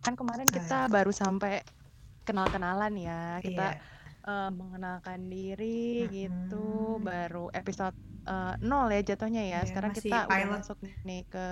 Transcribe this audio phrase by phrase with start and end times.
[0.00, 1.60] kan kemarin kita baru sampai
[2.22, 3.38] kenal-kenalan ya.
[3.38, 3.82] Kita Iya.
[4.22, 7.02] eh, mengenalkan diri gitu, Mm-mm.
[7.02, 9.60] baru episode eh, nol ya jatuhnya ya.
[9.60, 10.52] Iya, Sekarang kita udah pilot.
[10.58, 11.46] masuk nih ke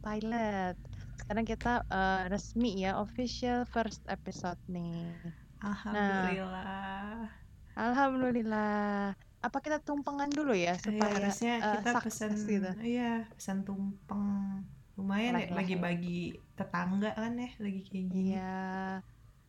[0.00, 0.76] pilot.
[1.16, 5.12] Sekarang kita eh, resmi ya, official first episode nih.
[5.60, 7.28] Alhamdulillah.
[7.74, 9.12] Alhamdulillah.
[9.38, 12.70] Apa kita tumpengan dulu ya Iya, supaya harusnya eh, kita pesan gitu?
[12.80, 14.66] iya, pesan tumpeng.
[14.98, 15.54] Lumayan ya ya.
[15.54, 16.20] bagi-bagi
[16.52, 18.34] tetangga kan ya lagi kayak gini.
[18.34, 18.58] Iya.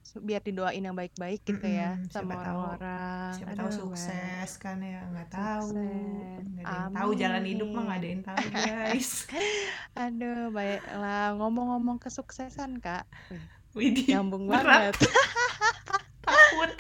[0.10, 3.32] Biar didoain yang baik-baik gitu ya Mm-mm, sama siapa tahu orang-orang.
[3.36, 8.00] siapa tahu sukses kan ya nggak tahu nggak ada yang tahu jalan hidup mah nggak
[8.00, 9.12] ada yang tahu guys
[10.06, 11.36] Aduh, baiklah.
[11.36, 13.06] Ngomong-ngomong kesuksesan, Kak.
[13.76, 14.96] Widih Nyambung berat banget.
[16.26, 16.72] takut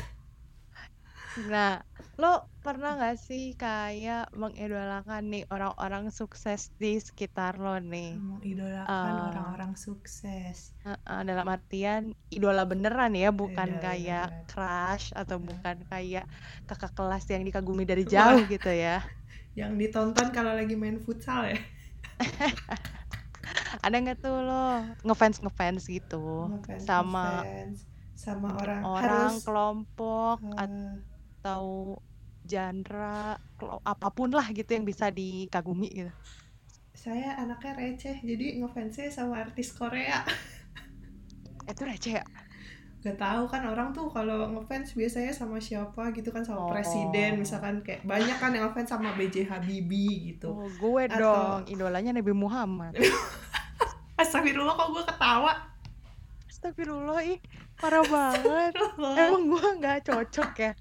[1.45, 1.85] Nah,
[2.21, 2.33] lo
[2.65, 8.11] pernah nggak sih kayak mengidolakan nih orang-orang sukses di sekitar lo nih?
[8.27, 9.29] mengidolakan Eh.
[9.29, 14.45] orang-orang sukses Heeh, dalam artian idola beneran ya, bukan Idola kayak beneran.
[14.49, 16.25] crush atau bukan kayak
[16.69, 18.13] kakak kelas yang dikagumi dari Wah.
[18.13, 19.03] jauh gitu ya.
[19.59, 21.59] yang ditonton kalau lagi main futsal ya
[23.85, 27.77] Ada nggak tuh lo ngefans ngefans gitu Ngefans, sama ngefans.
[28.19, 30.99] sama orang, orang, harus kelompok, eh,
[31.39, 31.95] atau
[32.49, 33.37] genre,
[33.85, 36.11] apa pun lah gitu yang bisa dikagumi gitu.
[36.91, 40.25] saya anaknya receh jadi ngefansnya sama artis Korea
[41.63, 42.25] Itu receh ya?
[42.99, 46.67] Gak tahu kan orang tuh kalau ngefans biasanya sama siapa gitu kan sama Oh.
[46.67, 50.51] presiden misalkan kayak banyak kan yang ngefans sama BJ Habibie gitu.
[50.51, 52.97] Oh, gue Atau- dong, idolanya Nabi Muhammad.
[54.19, 55.53] Astagfirullah kok gue ketawa.
[56.49, 57.39] Astagfirullah, ih
[57.79, 58.73] parah banget.
[58.99, 60.71] Emang gue nggak cocok ya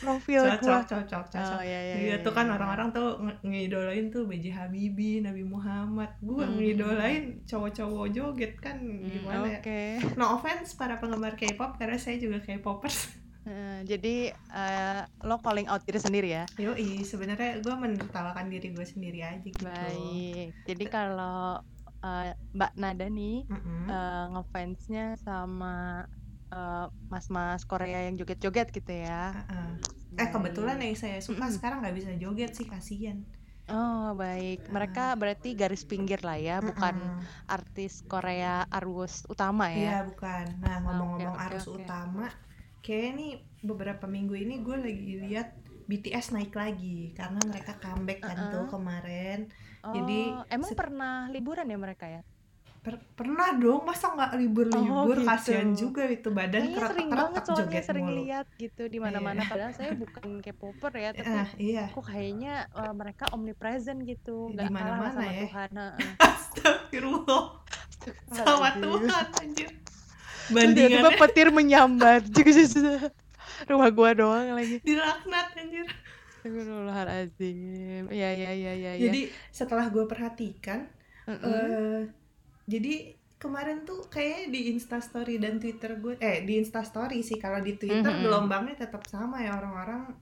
[0.00, 0.52] profil gue.
[0.60, 1.58] cocok cocok cocok.
[1.58, 1.94] Oh iya iya.
[1.94, 2.54] Iya iya, tuh kan iya.
[2.54, 6.10] orang-orang tuh nge- ngidolain tuh BJ Habibie, Nabi Muhammad.
[6.20, 6.54] Gue Hmm.
[6.54, 9.58] ngidolain cowok-cowok joget kan Hmm, gimana ya?
[9.58, 9.82] Oke.
[10.14, 12.98] No offense para penggemar K-pop karena saya juga K-popers.
[13.44, 16.48] Eh, jadi eh, lo calling out diri sendiri ya.
[16.56, 19.60] Yoi, sebenarnya gue menertawakan diri gue sendiri aja gitu.
[19.60, 20.56] Baik.
[20.64, 21.60] Jadi kalau
[22.00, 23.84] eh, Mbak Nada nih Mm-mm.
[23.84, 26.00] eh, ngefansnya sama
[26.54, 29.14] eh, mas-mas Korea yang joget-joget gitu ya.
[29.34, 29.68] Heeh.
[30.20, 31.54] Eh kebetulan yang saya suka Mm-mm.
[31.54, 33.18] sekarang nggak bisa joget sih kasihan.
[33.78, 34.58] Oh baik.
[34.74, 37.18] Mereka berarti garis pinggir lah ya, bukan Mm-mm.
[37.56, 39.92] artis Korea arus utama Iya ya.
[40.08, 40.44] bukan.
[40.64, 41.78] Nah ngomong-ngomong oke, arus oke.
[41.78, 42.22] utama,
[42.84, 43.30] kayak nih
[43.68, 45.46] beberapa minggu ini gue lagi lihat
[45.90, 48.48] BTS naik lagi karena mereka comeback kan Uh-uh.
[48.52, 49.38] tuh kemarin.
[49.84, 52.20] Oh, Jadi, emang pernah liburan ya mereka ya?
[52.84, 55.16] Per- pernah dong, masa nggak libur-libur?
[55.16, 55.24] Oh, gitu.
[55.24, 58.18] Kasihan juga itu badan Kayaknya sering banget soalnya joget sering mulu.
[58.20, 59.40] lihat gitu di mana-mana.
[59.48, 61.84] Padahal saya bukan K-popper ya, tapi Ah, iya.
[61.88, 65.42] kok kayaknya eh, mereka omnipresent gitu, nggak kalah sama ya.
[65.48, 65.70] Tuhan.
[66.28, 67.44] Astagfirullah.
[68.28, 68.68] Sama.
[68.76, 69.70] Tuhan anjir.
[70.52, 72.20] Bandingannya petir menyambar.
[72.36, 72.52] Juga
[73.64, 74.76] rumah gua doang lagi.
[74.84, 75.88] dilaknat anjir.
[76.44, 78.12] Astagfirullahaladzim.
[78.12, 78.92] Iya iya iya iya.
[79.00, 79.04] iya.
[79.08, 80.84] Jadi setelah gue perhatikan
[81.24, 81.40] Mm-mm.
[81.40, 82.00] eh
[82.64, 82.94] jadi
[83.36, 88.08] kemarin tuh kayak di Instastory dan Twitter gue eh di Instastory sih kalau di Twitter
[88.08, 88.22] Mhm.
[88.24, 90.16] gelombangnya tetap sama ya orang-orang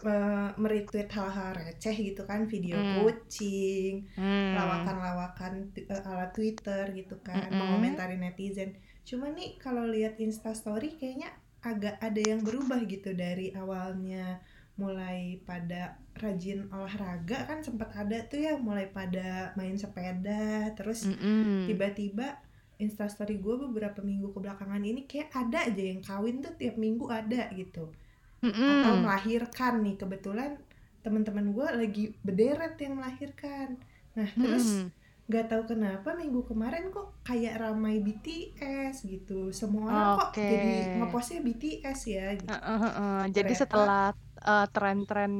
[0.00, 3.04] eh, meretweet hal-hal receh gitu kan video Hmm.
[3.04, 4.54] kucing Hmm.
[4.54, 7.58] lawakan-lawakan eh, ala Twitter gitu kan Mm-mm.
[7.58, 8.72] mengomentari netizen
[9.04, 11.28] cuma nih kalau lihat Instastory kayaknya
[11.60, 14.40] agak ada yang berubah gitu dari awalnya
[14.80, 21.68] mulai pada rajin olahraga kan sempat ada tuh ya mulai pada main sepeda terus Mm-mm.
[21.68, 22.40] tiba-tiba
[22.76, 27.52] instastory gue beberapa minggu kebelakangan ini kayak ada aja yang kawin tuh tiap minggu ada
[27.52, 27.92] gitu
[28.40, 29.04] atau Mm-mm.
[29.04, 30.56] melahirkan nih kebetulan
[31.00, 33.76] teman-teman gue lagi berderet yang melahirkan
[34.16, 34.88] nah terus Mm-mm.
[35.30, 40.42] nggak tahu kenapa minggu kemarin kok kayak ramai BTS gitu semua orang kok Oke.
[40.42, 42.50] jadi ngepostnya BTS ya gitu.
[42.50, 43.20] Heeh, heeh.
[43.30, 44.04] Jadi Ternyata- setelah
[44.48, 45.32] eh, tren-tren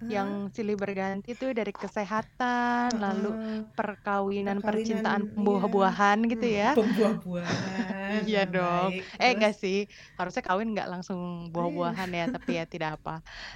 [0.00, 3.60] Ah, yang silih berganti tuh dari kesehatan, lalu heeh.
[3.76, 5.34] perkawinan, Perkawinan, percintaan iya.
[5.34, 6.68] pembuah-buahan gitu Hmm, ya.
[6.74, 8.88] pembuah-buahan Iya nah, dong.
[8.88, 9.04] baik.
[9.22, 9.76] Eh enggak sih,
[10.18, 11.20] harusnya kawin nggak langsung
[11.52, 13.10] buah-buahan ya, tapi ya tidak apa.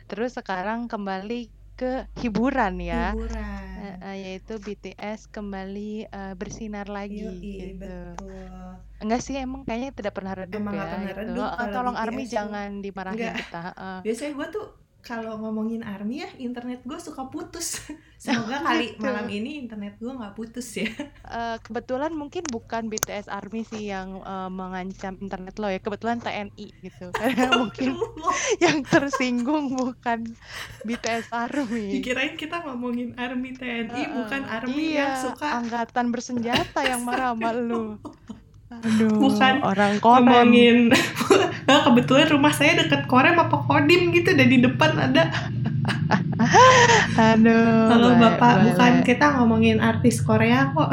[0.08, 1.34] Terus sekarang kembali
[1.78, 1.86] ke
[2.22, 5.80] hiburan ya, hiburan yaitu BTS kembali
[6.16, 7.84] eh, bersinar lagi Yoi, gitu.
[7.84, 11.18] betul Enggak sih, emang kayaknya tidak pernah redup Emang ya pernah gitu.
[11.18, 12.54] redup kalau tolong Army BTS tuh.
[12.54, 13.34] jangan dimarahin Enggak.
[13.38, 13.58] kita.
[13.74, 14.00] eh.
[14.04, 14.66] biasanya gue tuh
[15.02, 17.82] kalau ngomongin army ya internet gue suka putus
[18.22, 19.02] semoga kali gitu.
[19.02, 20.86] malam ini internet gue nggak putus ya
[21.32, 26.66] Eh, kebetulan mungkin bukan BTS Army sih yang eh, mengancam internet lo ya, kebetulan TNI
[26.78, 27.08] gitu.
[27.08, 27.96] Karena mungkin
[28.60, 30.28] yang tersinggung bukan
[30.82, 31.96] BTS Army.
[31.96, 34.12] dikirain kita ngomongin army TNI Heeh.
[34.12, 37.96] bukan army yang Iya, suka angkatan bersenjata yang marah sama.
[38.74, 40.24] Aduh, Bukan orang korem.
[40.24, 40.76] ngomongin
[41.62, 45.28] Nah, kebetulan rumah saya deket Korem apa Kodim gitu dan di depan ada
[47.28, 47.86] Aduh.
[47.86, 48.64] halo boleh, bapak boleh.
[48.66, 50.90] bukan kita ngomongin artis Korea kok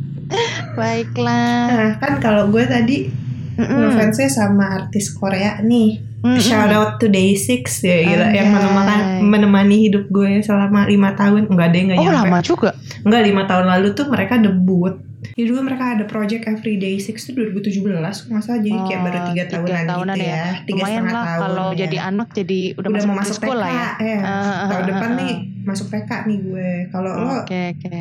[0.78, 1.66] Baiklah.
[1.68, 3.06] nah kan kalau gue tadi
[3.54, 3.70] Mm-mm.
[3.70, 6.40] ngefansnya sama artis Korea nih Mm-mm.
[6.40, 8.54] shout out to Day6 ya gila yang Anjay.
[8.56, 12.70] menemani, menemani hidup gue selama lima tahun enggak deh enggak Oh nyampe lama juga.
[13.00, 17.32] enggak lima tahun lalu tuh mereka debut jadi dulu mereka ada project Everyday Six tuh
[17.34, 20.34] 2017 nggak salah jadi kayak baru Oh, tiga tiga tahunan, tahunan gitu ya.
[20.34, 21.76] ya tiga Lumayan setengah lah tahun kalau ya.
[21.78, 23.88] jadi anak jadi udah, udah, mau masuk masuk sekolah TK ya.
[24.04, 25.32] ya, Ah, tahun ah, depan ah, nih
[25.64, 27.96] masuk TK nih gue kalau lo Oke oke.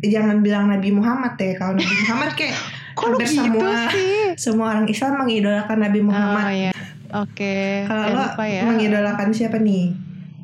[0.00, 2.54] jangan bilang Nabi Muhammad ya kalau Nabi Muhammad kayak
[2.92, 4.22] Kok Hampir gitu semua- sih?
[4.36, 6.72] semua orang Islam mengidolakan Nabi Muhammad Oh ya.
[7.16, 7.56] Oke.
[7.84, 8.62] kalau Jangan lo ya.
[8.64, 9.94] mengidolakan siapa nih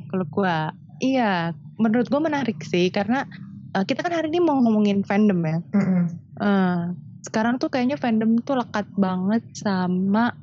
[0.07, 3.27] Kalau gua, iya, menurut gua menarik sih karena
[3.71, 5.59] eh, kita kan hari ini mau ngomongin fandom ya.
[5.73, 6.24] Mm-mm.
[6.35, 6.83] Eh,
[7.23, 10.35] sekarang tuh kayaknya fandom tuh lekat banget sama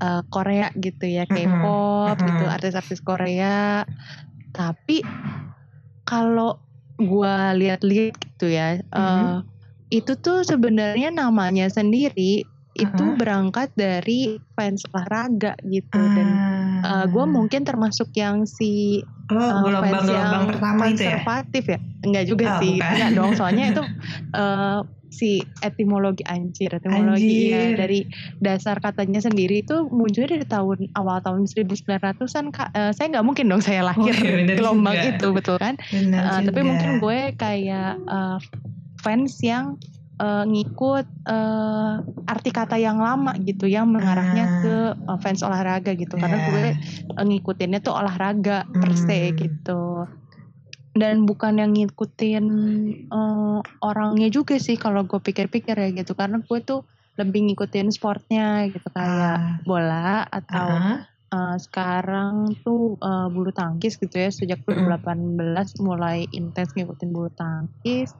[0.00, 3.86] eh, Korea gitu ya, K-pop gitu, artis-artis Korea.
[4.50, 5.00] Tapi
[6.04, 6.60] kalau
[6.96, 9.46] gua lihat-lihat gitu ya, eh, Mhm.
[9.88, 12.42] itu tuh sebenarnya namanya sendiri
[12.74, 13.14] itu Uh-huh.
[13.14, 16.28] berangkat dari fans olahraga gitu dan
[16.82, 17.06] Ah.
[17.06, 18.98] gue mungkin termasuk yang si
[19.30, 21.78] lo uh, fans yang pertama itu ya konservatif ya?
[22.02, 22.90] Enggak juga Oh, sih, bukan.
[22.92, 23.30] enggak dong.
[23.38, 23.82] Soalnya itu
[24.34, 24.78] uh,
[25.14, 27.76] si etimologi anjir, etimologi ya, Anjir.
[27.78, 28.00] dari
[28.38, 32.68] dasar katanya sendiri itu munculnya dari tahun awal tahun 1900-an kak.
[32.72, 35.10] Eh, saya nggak mungkin dong saya lahir Oh, iya, gelombang juga.
[35.14, 35.74] itu betul kan?
[35.94, 38.42] Uh, tapi mungkin gue kayak uh,
[38.98, 39.78] fans yang
[40.16, 44.60] uh, ngikut uh, arti kata yang lama gitu, yang mengarahnya Ah.
[44.60, 44.74] ke
[45.06, 46.14] uh, fans olahraga gitu.
[46.14, 46.46] Karena Ya.
[46.48, 46.64] gue
[47.12, 49.36] uh, ngikutinnya tuh olahraga per se Hmm.
[49.36, 49.82] gitu.
[50.94, 52.46] Dan bukan yang ngikutin
[53.10, 56.14] uh, orangnya juga sih kalau gue pikir-pikir ya gitu.
[56.14, 59.58] Karena gue tuh lebih ngikutin sportnya gitu kayak Ah.
[59.66, 60.98] bola atau Ah.
[61.34, 68.14] Uh, sekarang tuh uh, bulu tangkis gitu ya sejak 2018 mulai intens ngikutin bulu tangkis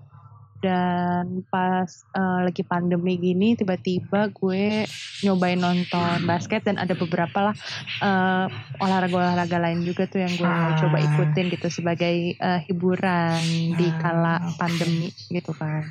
[0.64, 1.84] dan pas
[2.16, 4.88] uh, lagi pandemi gini tiba-tiba gue
[5.20, 7.56] nyobain nonton basket dan ada beberapa lah
[8.00, 8.48] uh,
[8.80, 10.72] olahraga-olahraga lain juga tuh yang gue Ah.
[10.80, 13.42] coba ikutin gitu sebagai uh, hiburan
[13.76, 15.84] di Ah, kala pandemi gitu kan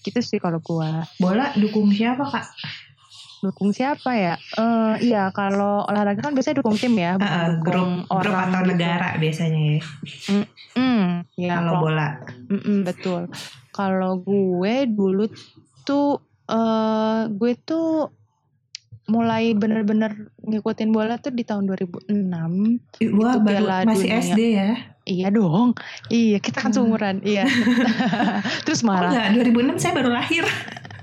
[0.00, 2.46] gitu sih kalau gue bola dukung siapa kak
[3.40, 4.34] dukung siapa ya?
[4.36, 8.36] Eh iya kalau olahraga kan biasanya dukung tim ya, bukan ah, dukung grup grup orang
[8.52, 8.68] atau gitu.
[8.68, 9.80] negara biasanya ya
[10.70, 12.08] Hmm, ya kalau bola
[12.52, 13.32] Mm-mm, betul.
[13.70, 15.30] Kalau gue dulu
[15.82, 18.10] tuh eh gue tuh
[19.06, 22.14] mulai bener-bener ngikutin bola tuh di tahun 2006.
[23.00, 24.20] Ih, Wah Itu baru masih Dunia.
[24.20, 24.70] SD ya
[25.02, 25.74] Iya dong.
[26.06, 26.76] Iya, kita kan Hmm.
[26.76, 27.16] seumuran.
[27.20, 27.42] Iya.
[28.64, 30.46] Terus Oh malah enggak 2006 saya baru lahir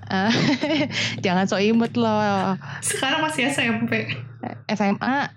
[0.08, 0.32] eh,
[1.26, 2.56] jangan so imut loh.
[2.80, 4.08] sekarang masih SMP
[4.70, 5.28] SMA,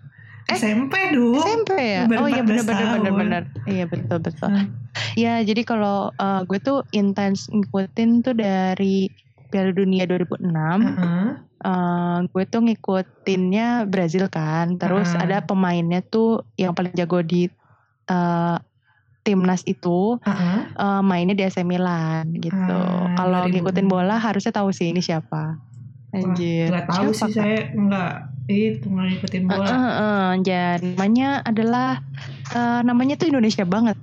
[0.51, 2.03] Eh, SMP dong SMP ya?
[2.11, 3.43] oh iya 14 benar-benar benar-benar.
[3.71, 4.51] Iya betul betul.
[4.51, 4.67] Hmm.
[5.15, 9.07] Ya jadi kalau uh, gue tuh intens ngikutin tuh dari
[9.51, 10.51] Piala Dunia 2006.
[10.51, 11.27] Heeh.
[11.61, 14.75] Uh, gue tuh ngikutinnya Brazil kan.
[14.79, 15.23] Terus Heeh.
[15.27, 17.47] ada pemainnya tuh yang paling jago di
[18.11, 18.57] uh,
[19.23, 20.59] timnas itu Heeh.
[20.81, 22.57] uh, mainnya di AC Milan gitu.
[22.57, 23.55] Ah, kalau 2006.
[23.55, 25.61] ngikutin bola harusnya tahu sih ini siapa.
[26.11, 26.75] Anjir.
[26.75, 27.39] Nggak tahu Siapa, sih Kak?
[27.39, 28.13] saya nggak
[28.51, 29.67] itu ngikutin bola.
[29.71, 30.29] Heeh, heeh.
[30.47, 31.89] Dan namanya adalah
[32.53, 33.97] uh, namanya tuh Indonesia banget.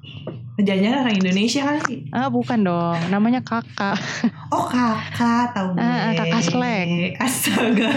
[0.57, 2.09] Jangan orang Indonesia kali.
[2.09, 3.93] Ah bukan dong, namanya kakak.
[4.49, 5.85] Oh kakak tahu gue.
[5.85, 6.89] Ah, ah, kakak slang.
[7.19, 7.89] Astaga.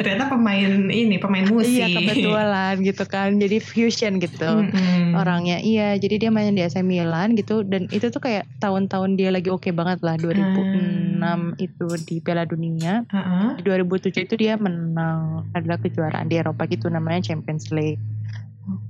[0.00, 1.76] Ternyata pemain ini pemain musik.
[1.76, 5.12] Iya kebetulan gitu kan, jadi fusion gitu Mm-mm.
[5.12, 5.60] orangnya.
[5.60, 9.52] Iya, jadi dia main di AC Milan gitu dan itu tuh kayak tahun-tahun dia lagi
[9.52, 11.52] oke banget lah 2006 Hmm.
[11.58, 13.02] itu di Piala Dunia.
[13.08, 13.56] Heeh.
[13.56, 17.98] Di 2007 itu dia menang adalah kejuaraan di Eropa gitu namanya Champions League.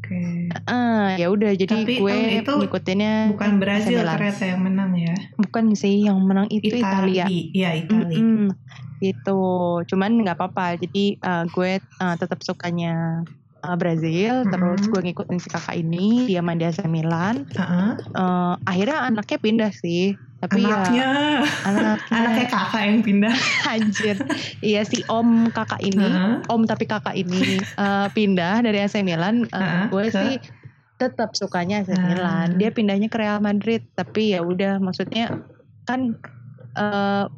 [0.06, 0.22] Oke.
[0.70, 4.14] Ah, ya udah jadi Tapi gue itu ngikutinnya Bukan Brazil Milan.
[4.14, 5.14] ternyata yang menang ya.
[5.34, 7.18] bukan sih yang menang itu Itali.
[7.18, 7.24] Italia.
[7.26, 8.14] Iya Itali.
[8.14, 8.46] Mm-mm.
[8.96, 9.44] gitu
[9.84, 13.26] cuman nggak apa-apa jadi uh, gue uh, tetap sukanya
[13.62, 14.92] uh, Brazil terus Mm-mm.
[14.92, 17.90] gue ngikutin si kakak ini dia main di AC Milan Heeh.
[18.12, 21.10] Uh, akhirnya anaknya pindah sih tapi Anaknya, ya
[21.64, 23.34] anaknya anaknya kakak yang pindah.
[23.72, 24.16] anjir
[24.60, 26.44] iya si om kakak ini Heeh.
[26.52, 30.32] om tapi kakak ini uh, pindah dari AC Milan uh, Heeh, gue sih
[30.96, 31.92] tetap sukanya AC.
[31.92, 35.40] Milan dia pindahnya ke Real Madrid tapi ya udah maksudnya
[35.84, 36.16] kan
[36.76, 37.28] uh,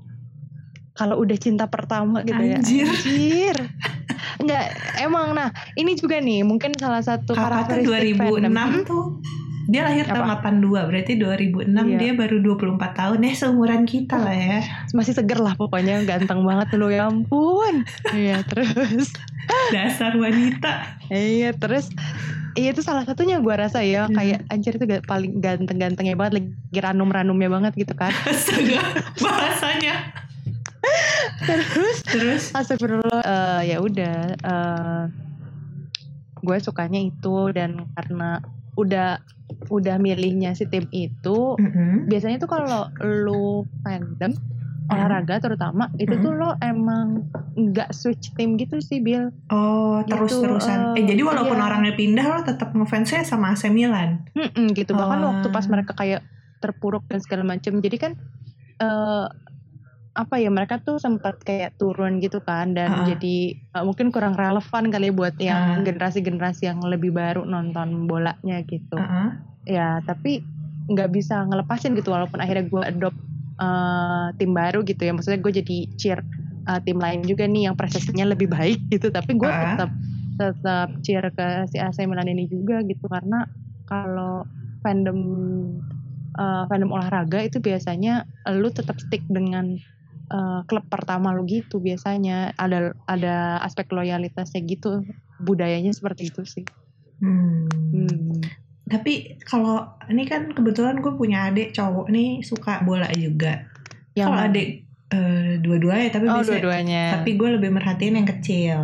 [0.95, 2.59] kalau udah cinta pertama gitu Anjir.
[2.59, 3.57] ya anjir
[4.39, 4.67] Enggak,
[4.97, 8.73] emang nah ini juga nih mungkin salah satu Kakak tuh karakteristik 2006 fandom.
[8.85, 9.07] tuh
[9.69, 10.33] Dia lahir tahun
[10.65, 11.99] 82, berarti 2006 Iya.
[12.01, 14.65] dia baru 24 tahun ya seumuran kita lah ya.
[14.97, 17.85] Masih seger lah pokoknya ganteng banget lo ya ampun.
[18.09, 19.13] Iya terus.
[19.69, 20.97] Dasar wanita.
[21.13, 21.93] Iya terus
[22.57, 24.17] Iya itu salah satunya gue rasa ya Hmm.
[24.17, 28.11] kayak anjir itu paling ganteng-gantengnya banget lagi ranum-ranumnya banget gitu kan.
[28.25, 28.81] Astaga,
[29.15, 29.95] bahasanya.
[31.41, 35.03] Terus Terus astagfirullah eh, ya udah eh,
[36.39, 38.39] gue sukanya itu dan karena
[38.75, 39.19] udah
[39.67, 42.07] udah milihnya si tim itu Mm-mm.
[42.07, 43.47] biasanya tuh kalau lu
[43.81, 44.33] fandom
[44.81, 44.97] Hmm.
[44.97, 50.97] olahraga terutama itu tuh lo emang nggak switch tim gitu sih Bill Oh, Gitu, terus-terusan.
[50.97, 51.65] eh, Eh, jadi walaupun iya.
[51.67, 54.25] orangnya pindah lo tetap ngefansnya sama AC Milan.
[54.33, 55.29] Mm-mm, gitu bahkan Oh.
[55.31, 56.25] waktu pas mereka kayak
[56.59, 58.13] terpuruk dan segala macam jadi kan
[58.79, 59.27] eh
[60.15, 63.07] apa ya mereka tuh sempat kayak turun gitu kan dan Ah.
[63.07, 65.85] jadi eh, mungkin kurang relevan kali buat yang Ah.
[65.85, 69.29] generasi-generasi yang lebih baru nonton bolanya gitu Heeh.
[69.69, 70.43] ya tapi
[70.89, 73.19] nggak bisa ngelepasin gitu walaupun akhirnya gue adopt
[73.59, 76.19] eh, tim baru gitu ya maksudnya gue jadi cheer
[76.65, 79.75] eh, tim lain juga nih yang prestasinya lebih baik gitu tapi gue Ah.
[79.75, 79.91] tetap
[80.39, 83.43] tetap cheer ke si AC Milan ini juga gitu karena
[83.85, 84.47] kalau
[84.81, 85.19] fandom
[86.35, 88.23] eh, fandom olahraga itu biasanya
[88.55, 89.75] lu tetap stick dengan
[90.29, 95.05] eh, klub pertama lu gitu biasanya ada ada aspek loyalitasnya gitu
[95.41, 96.67] budayanya seperti itu sih
[97.19, 97.67] Hmm.
[97.93, 98.39] Hmm.
[98.89, 103.69] Tapi kalau ini kan kebetulan gue punya adik cowok nih suka bola juga.
[104.17, 104.69] yang Kalau adik
[105.13, 108.79] eh, dua-duanya tapi oh biasanya dua-duanya tapi gue lebih merhatiin yang kecil.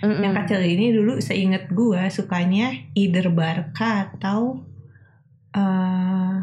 [0.00, 0.22] Mm-mm.
[0.24, 4.64] Yang kecil ini dulu seinget gue sukanya either Barca atau
[5.50, 6.36] eh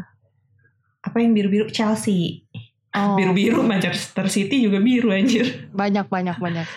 [0.98, 2.44] apa yang biru-biru Chelsea.
[2.96, 5.68] Oh, Biru-biru Manchester City juga biru anjir.
[5.76, 6.68] banyak banyak banyak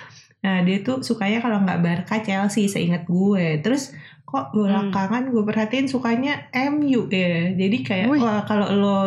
[0.41, 3.61] Nah dia tuh sukanya kalau nggak Barca Chelsea seingat gue.
[3.61, 3.93] Terus
[4.25, 7.53] kok belakangan gue perhatiin sukanya MU ya.
[7.53, 8.21] Jadi kayak Wih.
[8.21, 9.01] wah kalau lo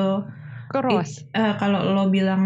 [0.70, 2.42] cross eh, kalau lo bilang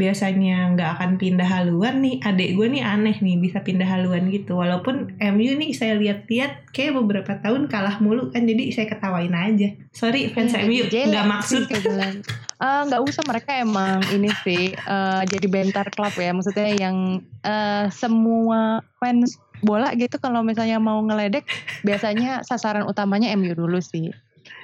[0.00, 4.56] biasanya nggak akan pindah haluan nih adik gue nih aneh nih bisa pindah haluan gitu.
[4.56, 9.76] Walaupun MU nih saya lihat-lihat kayak beberapa tahun kalah mulu kan jadi saya ketawain aja.
[9.92, 11.68] Sorry fans Iya, MU nggak maksud.
[11.68, 16.32] Eh, nggak usah mereka emang ini sih eh, jadi bentar klub ya.
[16.32, 21.44] Maksudnya yang eh, semua fans bola gitu kalau misalnya mau ngeledek
[21.84, 24.08] biasanya sasaran utamanya MU dulu sih.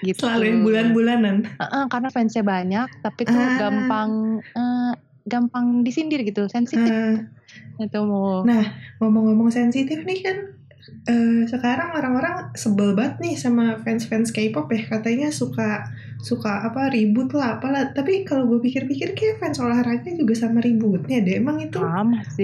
[0.04, 0.28] Gitu.
[0.28, 1.36] Selalu yang bulan-bulanan.
[1.56, 3.56] Eh, eh, karena fansnya banyak tapi tuh Ah.
[3.56, 4.10] gampang
[4.44, 4.92] eh,
[5.26, 6.88] gampang disindir gitu sensitif.
[6.88, 7.18] Eh,
[7.82, 8.62] itu mau Nah,
[9.02, 10.38] ngomong-ngomong sensitif nih kan
[11.10, 14.86] eh, sekarang orang-orang sebel banget nih sama fans-fans K-pop ya.
[14.86, 15.90] Katanya suka
[16.22, 17.90] suka apa ribut lah apalah.
[17.92, 21.42] Tapi kalau gue pikir-pikir kayak fans olahraga juga sama ributnya deh.
[21.42, 21.82] Emang itu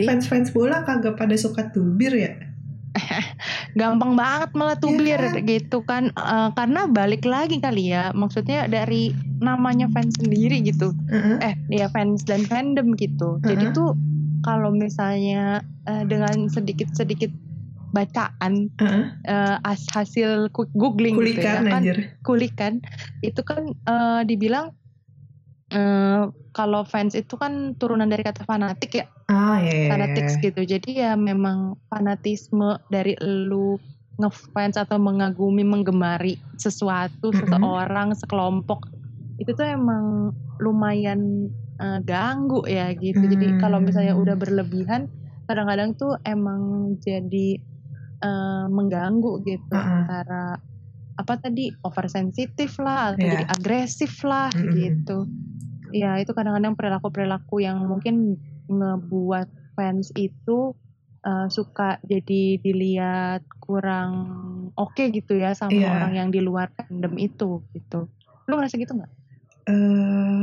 [0.05, 2.52] fans-fans bola kagak pada suka tubir ya
[3.81, 5.49] gampang banget malah tubir Iya kan?
[5.49, 11.37] gitu kan Eh, karena balik lagi kali ya maksudnya dari namanya fans sendiri gitu Heeh.
[11.43, 13.77] eh ya fans dan fandom gitu jadi Uh-uh.
[13.77, 13.91] tuh
[14.43, 17.33] kalau misalnya eh, dengan sedikit sedikit
[17.93, 19.05] bacaan Heeh.
[19.25, 22.73] eh, as hasil googling gitu ya kulikan kan anjir kulikan
[23.21, 24.73] itu kan eh, dibilang
[25.73, 30.61] eh, kalau fans itu kan turunan dari kata fanatik ya ah ya fanatics gitu.
[30.63, 33.77] Jadi ya memang fanatisme dari lu
[34.21, 37.41] ngefans atau mengagumi, menggemari sesuatu, Mm-mm.
[37.41, 38.81] seseorang, sekelompok
[39.41, 41.51] itu tuh emang lumayan
[41.81, 43.25] eh, ganggu ya gitu.
[43.27, 44.23] Jadi kalau misalnya Hmm.
[44.23, 45.09] udah berlebihan,
[45.49, 47.59] kadang-kadang tuh emang jadi
[48.23, 49.83] eh, mengganggu gitu Uh-uh.
[49.83, 50.61] antara
[51.15, 53.33] apa tadi oversensitif lah atau Iya.
[53.35, 54.73] jadi agresif lah Mm-mm.
[54.75, 55.19] gitu.
[55.93, 60.73] Ya itu kadang-kadang perilaku-perilaku yang mungkin ngebuat fans itu
[61.21, 64.11] eh, suka jadi dilihat kurang
[64.75, 65.89] oke gitu ya sama Iya.
[65.93, 68.11] orang yang di luar fandom itu gitu.
[68.45, 69.13] Lu ngerasa gitu nggak?
[69.63, 70.43] eh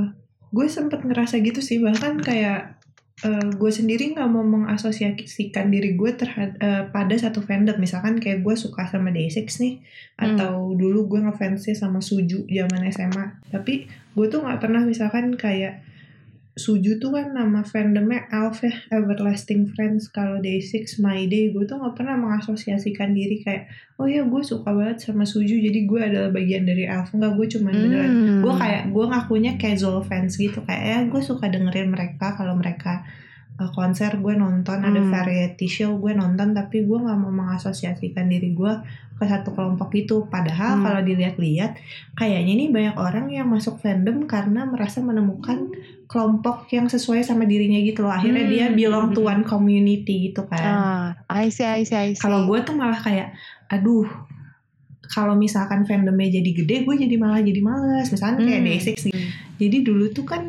[0.50, 2.78] gue sempet ngerasa gitu sih bahkan kayak
[3.20, 6.56] eh, gue sendiri nggak mau mengasosiasikan diri gue terhadap
[6.90, 9.76] pada satu fandom misalkan kayak gue suka sama Day6 nih
[10.20, 10.36] Hmm.
[10.36, 15.80] atau dulu gue ngefansnya sama Suju zaman SMA tapi gue tuh nggak pernah misalkan kayak
[16.58, 20.10] Suju tuh kan nama fandomnya Elf ya Everlasting Friends.
[20.10, 23.70] Kalau Day6 My Day gue tuh nggak pernah mengasosiasikan diri kayak
[24.01, 27.13] oh ya gue suka banget sama Suju jadi gue adalah bagian dari Elf.
[27.13, 28.12] Enggak gue cuman beneran.
[28.12, 28.39] Hmm.
[28.44, 30.60] gue kayak gue ngakunya casual fans gitu.
[30.65, 33.06] Kayak ya gue suka dengerin mereka kalau mereka
[33.60, 35.10] uh, konser gue nonton ada Hmm.
[35.10, 38.74] variety show gue nonton tapi gue nggak mau mengasosiasikan diri gue
[39.13, 40.84] ke satu kelompok itu padahal Hmm.
[40.84, 41.75] kalau dilihat-lihat
[42.13, 45.68] kayaknya nih banyak orang yang masuk fandom karena merasa menemukan
[46.06, 48.50] kelompok yang sesuai sama dirinya gitu loh akhirnya Hmm.
[48.50, 52.20] dia belong to one community gitu kan Ah, I see, I see, I see.
[52.20, 53.36] kalau gue tuh malah kayak
[53.68, 54.08] aduh
[55.06, 58.70] kalau misalkan fandomnya jadi gede gue jadi malah jadi males misalnya kayak Hmm.
[58.70, 60.42] Day6 nih jadi dulu tuh kan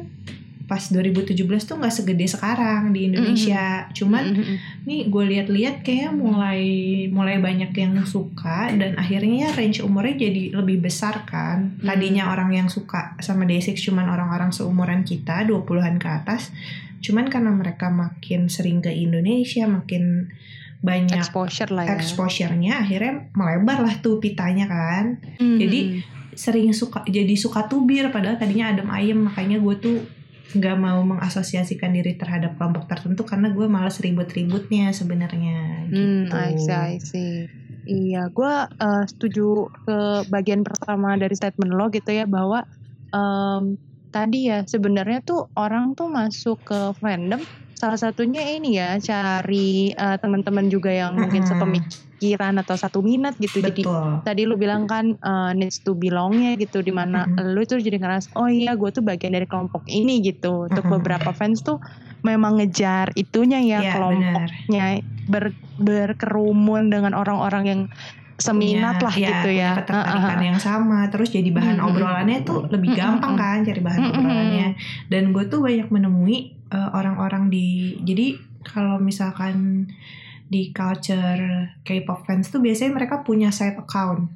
[0.70, 1.34] pas 2017
[1.66, 4.56] tuh nggak segede sekarang di Indonesia cuman Mm-mm.
[4.86, 6.62] nih gue lihat-lihat kayak mulai
[7.10, 11.82] mulai banyak yang suka dan akhirnya range umurnya jadi lebih besar kan Hmm.
[11.82, 16.54] tadinya orang yang suka sama Day6 cuman orang-orang seumuran kita 20-an ke atas
[17.02, 20.30] cuman karena mereka makin sering ke Indonesia makin
[20.80, 25.58] banyak exposure lah ya exposure-nya akhirnya melebar lah tuh pitanya kan Mm-mm.
[25.58, 25.80] jadi
[26.36, 29.96] sering suka jadi suka tubir padahal tadinya adem ayem makanya gue tuh
[30.50, 36.34] nggak mau mengasosiasikan diri terhadap kelompok tertentu karena gue males ribut-ributnya sebenarnya Hmm, gitu.
[36.34, 37.34] I see, I see.
[37.86, 42.66] Iya, gue uh, setuju ke bagian pertama dari statement lo gitu ya bahwa
[43.14, 43.78] em,
[44.10, 47.40] tadi ya sebenarnya tuh orang tuh masuk ke fandom
[47.80, 51.48] salah satunya ini ya cari uh, teman-teman juga yang mungkin Mm-mm.
[51.50, 53.58] sepemikiran atau satu minat gitu.
[53.58, 54.20] Jadi Betul.
[54.20, 57.56] tadi lu bilang kan uh, needs to belongnya gitu di mana Mm-mm.
[57.56, 61.32] lu tuh jadi ngerasa oh iya gue tuh bagian dari kelompok ini gitu untuk beberapa
[61.32, 61.80] fans tuh
[62.20, 64.68] memang ngejar itunya ya Iya, kelompok benar.
[64.68, 64.84] nya
[65.24, 65.44] ber,
[65.80, 67.80] berkerumun dengan orang-orang yang
[68.36, 69.70] seminat Punya- lah ya, gitu ya.
[69.74, 70.48] ketertarikan Heeh.
[70.48, 71.88] yang sama terus jadi bahan Mm-mm.
[71.88, 74.16] obrolannya tuh lebih gampang kan cari bahan Mm-mm.
[74.16, 74.68] obrolannya
[75.08, 77.66] dan gue tuh banyak menemui uh, orang-orang di
[78.00, 79.88] jadi kalau misalkan
[80.50, 84.26] di culture K-pop fans tuh biasanya mereka punya side account.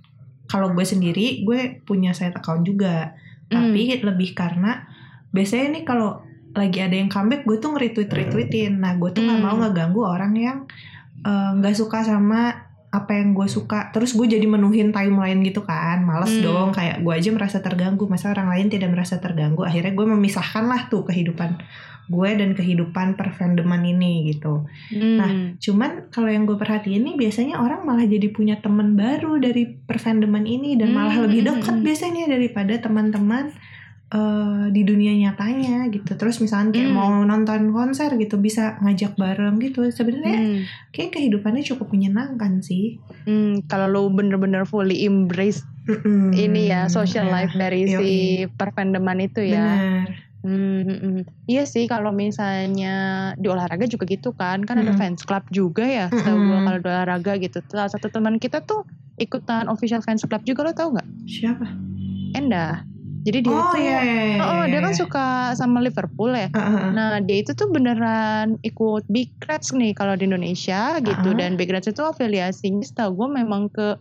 [0.46, 3.18] Kalau gue sendiri gue punya side account juga.
[3.50, 4.86] Tapi lebih karena
[5.30, 6.22] biasanya nih kalau
[6.54, 9.46] lagi ada yang comeback gue tuh nge-retweet retweetin nah gue tuh nggak Hmm.
[9.50, 10.58] mau ngeganggu orang yang
[11.24, 12.54] eh, nggak suka sama
[12.94, 13.90] apa yang gue suka.
[13.90, 16.06] Terus gue jadi menuhin timeline gitu kan.
[16.06, 16.46] Males Hmm.
[16.46, 18.06] dong kayak gue aja merasa terganggu.
[18.06, 19.66] Masa orang lain tidak merasa terganggu?
[19.66, 21.58] Akhirnya gue memisahkan lah tuh kehidupan
[22.06, 25.16] gue dan kehidupan perfandoman ini gitu Hmm.
[25.16, 29.64] Nah, Cuman kalau yang gue perhatiin nih biasanya orang malah jadi punya teman baru dari
[29.80, 31.84] perfandoman ini dan malah Hmm, lebih hmm, dekat hmm.
[31.84, 33.44] biasanya daripada teman-teman
[34.06, 36.14] eh, di dunia nyatanya gitu.
[36.14, 36.94] Terus misalnya kayak Hmm.
[36.94, 39.82] mau nonton konser gitu bisa ngajak bareng gitu.
[39.88, 40.60] Sebenarnya Hmm.
[40.90, 43.00] kayak kehidupannya cukup menyenangkan sih.
[43.24, 46.30] Hmm, kalau lu bener-bener fully embrace Mm-mm.
[46.32, 47.96] ini ya social Nah, life dari yoi.
[47.96, 48.12] si
[48.50, 49.66] perfandoman itu ya.
[49.66, 50.08] Benar.
[50.44, 51.20] Hmm, hmm, hmm.
[51.48, 55.00] Iya sih kalau misalnya di olahraga juga gitu kan, kan ada Mm-mm.
[55.00, 56.06] fans club juga ya.
[56.12, 57.58] Setahu gua kalau di olahraga gitu.
[57.72, 58.84] Salah satu teman kita tuh
[59.16, 61.08] ikutan official fans club juga lo tau nggak?
[61.24, 61.66] Siapa?
[62.36, 62.84] Endah.
[63.24, 64.24] Jadi dia oh tuh, iya iya.
[64.36, 65.00] iya, oh, iya, dia kan iya.
[65.00, 65.26] suka
[65.56, 66.52] sama Liverpool ya.
[66.52, 66.92] Ah.
[66.92, 71.36] Nah dia itu tuh beneran ikut Big Reds nih kalau di Indonesia gitu Ah.
[71.40, 73.96] dan Big Reds itu afiliasinya setahu gue memang ke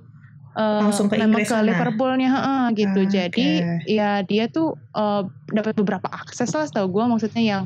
[0.54, 1.66] eh, Langsung ke Inggris ke sana.
[1.66, 3.00] Liverpoolnya heeh, gitu.
[3.02, 3.48] Ah, Jadi
[3.88, 7.64] ya dia tuh eh, dapat beberapa akses lah setahu gue maksudnya yang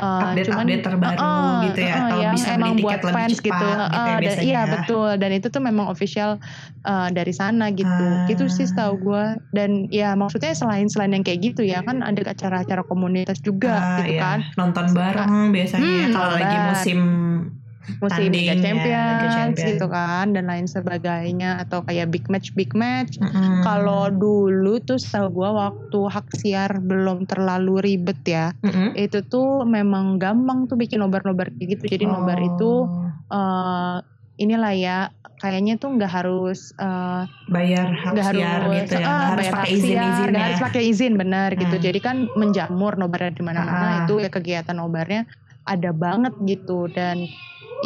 [0.00, 3.52] eh, Update-update terbaru Heeh, gitu ya, heeh, atau yang bisa emang buat fans cepat gitu.
[3.52, 4.72] gitu ya dan, biasanya iya ya.
[4.72, 6.30] betul dan itu tuh memang official
[6.88, 7.88] eh, dari sana gitu.
[8.08, 8.24] Ah.
[8.24, 12.24] Gitu sih setahu gue dan ya maksudnya selain selain yang kayak gitu ya kan ada
[12.24, 14.20] acara-acara komunitas juga Ah, gitu iya.
[14.24, 14.38] kan.
[14.56, 16.98] Nonton bareng biasanya Hmm, kalau lagi musim
[17.98, 19.68] musim Liga ya, Champions, Liga Champions.
[19.70, 23.60] gitu kan dan lain sebagainya atau kayak big match big match Mm-mm.
[23.60, 28.94] kalau dulu tuh setahu gua waktu hak siar belum terlalu ribet ya Mm-mm.
[28.94, 32.72] itu tuh memang gampang tuh bikin nobar-nobar kayak gitu jadi nobar Oh, itu
[33.28, 33.96] eh
[34.38, 34.98] inilah ya
[35.36, 39.40] kayaknya tuh nggak harus eh, bayar hak nggak siar harus gitu ya, ah, nggak harus
[39.42, 40.46] bayar pakai izin-izin nggak ya.
[40.46, 41.84] harus pakai izin benar gitu Hmm.
[41.84, 43.96] jadi kan menjamur nobarnya di mana-mana Ah.
[44.02, 45.22] itu ya kegiatan nobarnya
[45.62, 47.28] ada banget gitu dan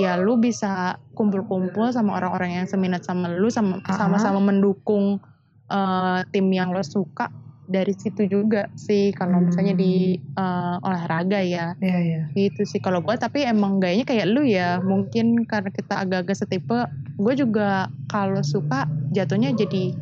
[0.00, 5.22] ya lu bisa kumpul-kumpul sama orang-orang yang seminat sama lu sama sama-sama mendukung
[5.70, 7.30] eh, tim yang lo suka
[7.64, 9.09] dari situ juga sih.
[9.16, 11.72] Kalau misalnya di eh, olahraga ya.
[11.80, 12.22] Iya iya.
[12.37, 12.83] gitu sih.
[12.83, 14.83] Kalau gue tapi emang gayanya kayak lu ya.
[14.85, 19.94] Mungkin karena kita agak-agak setipe gue juga kalau suka jatuhnya jadi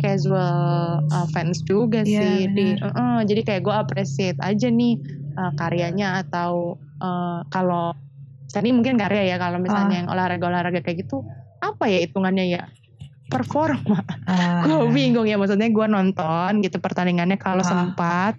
[0.00, 2.36] casual uh, fans juga Iya, sih.
[2.56, 2.88] di benar.
[2.88, 4.96] uh-uh, jadi kayak gue appreciate aja nih
[5.36, 7.92] uh, karyanya atau uh, kalau
[8.50, 9.98] tadi mungkin karya ya kalau misalnya Ah.
[10.02, 11.22] yang olahraga-olahraga kayak gitu
[11.60, 12.62] apa ya hitungannya ya?
[13.26, 17.70] Performa Ah, gue bingung ya maksudnya gue nonton gitu pertandingannya kalau Ah.
[17.70, 18.34] sempat.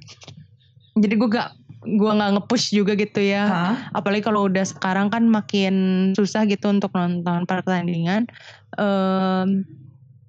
[0.94, 1.50] Jadi gue gak
[1.82, 3.44] gue nggak nge-push juga gitu ya.
[3.48, 5.74] Ah, apalagi kalau udah sekarang kan makin
[6.14, 8.30] susah gitu untuk nonton pertandingan.
[8.78, 9.66] Em,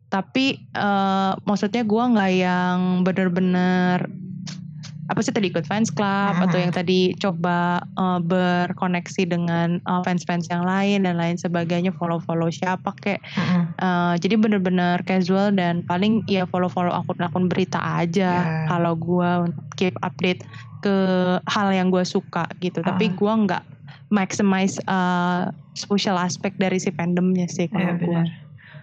[0.08, 4.08] tapi eh, maksudnya gue nggak yang bener-bener
[5.12, 10.48] apa sih tadi ikut fans club atau yang tadi coba eh, berkoneksi dengan eh, fans-fans
[10.48, 13.20] yang lain dan lain sebagainya follow-follow siapa kek.
[13.76, 18.64] Eh, jadi bener-bener casual dan paling ya follow-follow akun-akun berita aja Ya.
[18.66, 20.40] kalau gua untuk keep update
[20.80, 20.96] ke
[21.44, 22.80] hal yang gue suka gitu.
[22.80, 23.14] Tapi Ah.
[23.14, 23.62] gua nggak
[24.08, 28.24] maximize uh, social aspect dari si fandomnya sih kalau gua.
[28.24, 28.28] benar.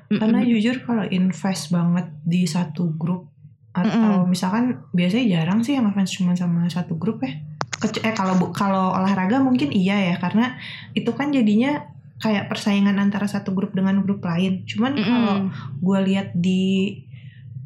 [0.09, 3.29] karena jujur kalau invest banget di satu grup
[3.71, 3.91] atau
[4.25, 7.37] misalkan biasanya jarang sih yang ngefans cuma sama satu grup ya
[7.79, 10.57] Kecu- eh kalau bu- kalau olahraga mungkin iya ya karena
[10.91, 11.85] itu kan jadinya
[12.17, 15.79] kayak persaingan antara satu grup dengan grup lain cuman kalau Mm-mm.
[15.79, 16.99] gue lihat di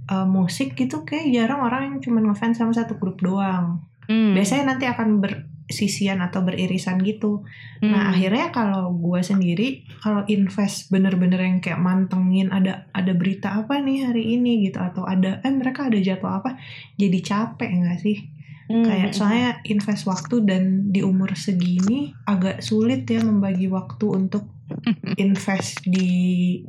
[0.06, 4.36] uh, musik gitu kayak jarang orang yang cuma ngefans sama satu grup doang Mm.
[4.36, 5.24] biasanya nanti akan
[5.64, 7.48] bersisian atau beririsan gitu
[7.84, 8.12] Nah Mm.
[8.16, 9.68] akhirnya kalau gue sendiri
[10.00, 15.04] kalau invest bener-bener yang kayak mantengin ada ada berita apa nih hari ini gitu atau
[15.04, 16.56] ada eh mereka ada jadwal apa
[16.96, 18.18] jadi capek nggak sih
[18.64, 18.88] Mm.
[18.88, 24.48] kayak soalnya invest waktu dan di umur segini agak sulit ya membagi waktu untuk
[25.20, 26.64] invest di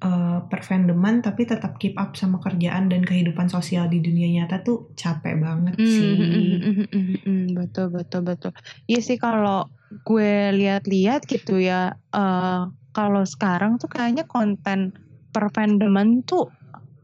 [0.00, 4.92] uh, perfandoman tapi tetap keep up sama kerjaan dan kehidupan sosial di dunia nyata tuh
[4.96, 6.12] capek banget Mm, sih.
[6.16, 8.52] mm, mm, mm, mm, mm, betul betul betul.
[8.88, 9.68] Iya sih kalau
[10.06, 12.60] gue lihat-lihat gitu ya, eh
[12.90, 14.90] kalau sekarang tuh kayaknya konten
[15.30, 16.50] per fandoman tuh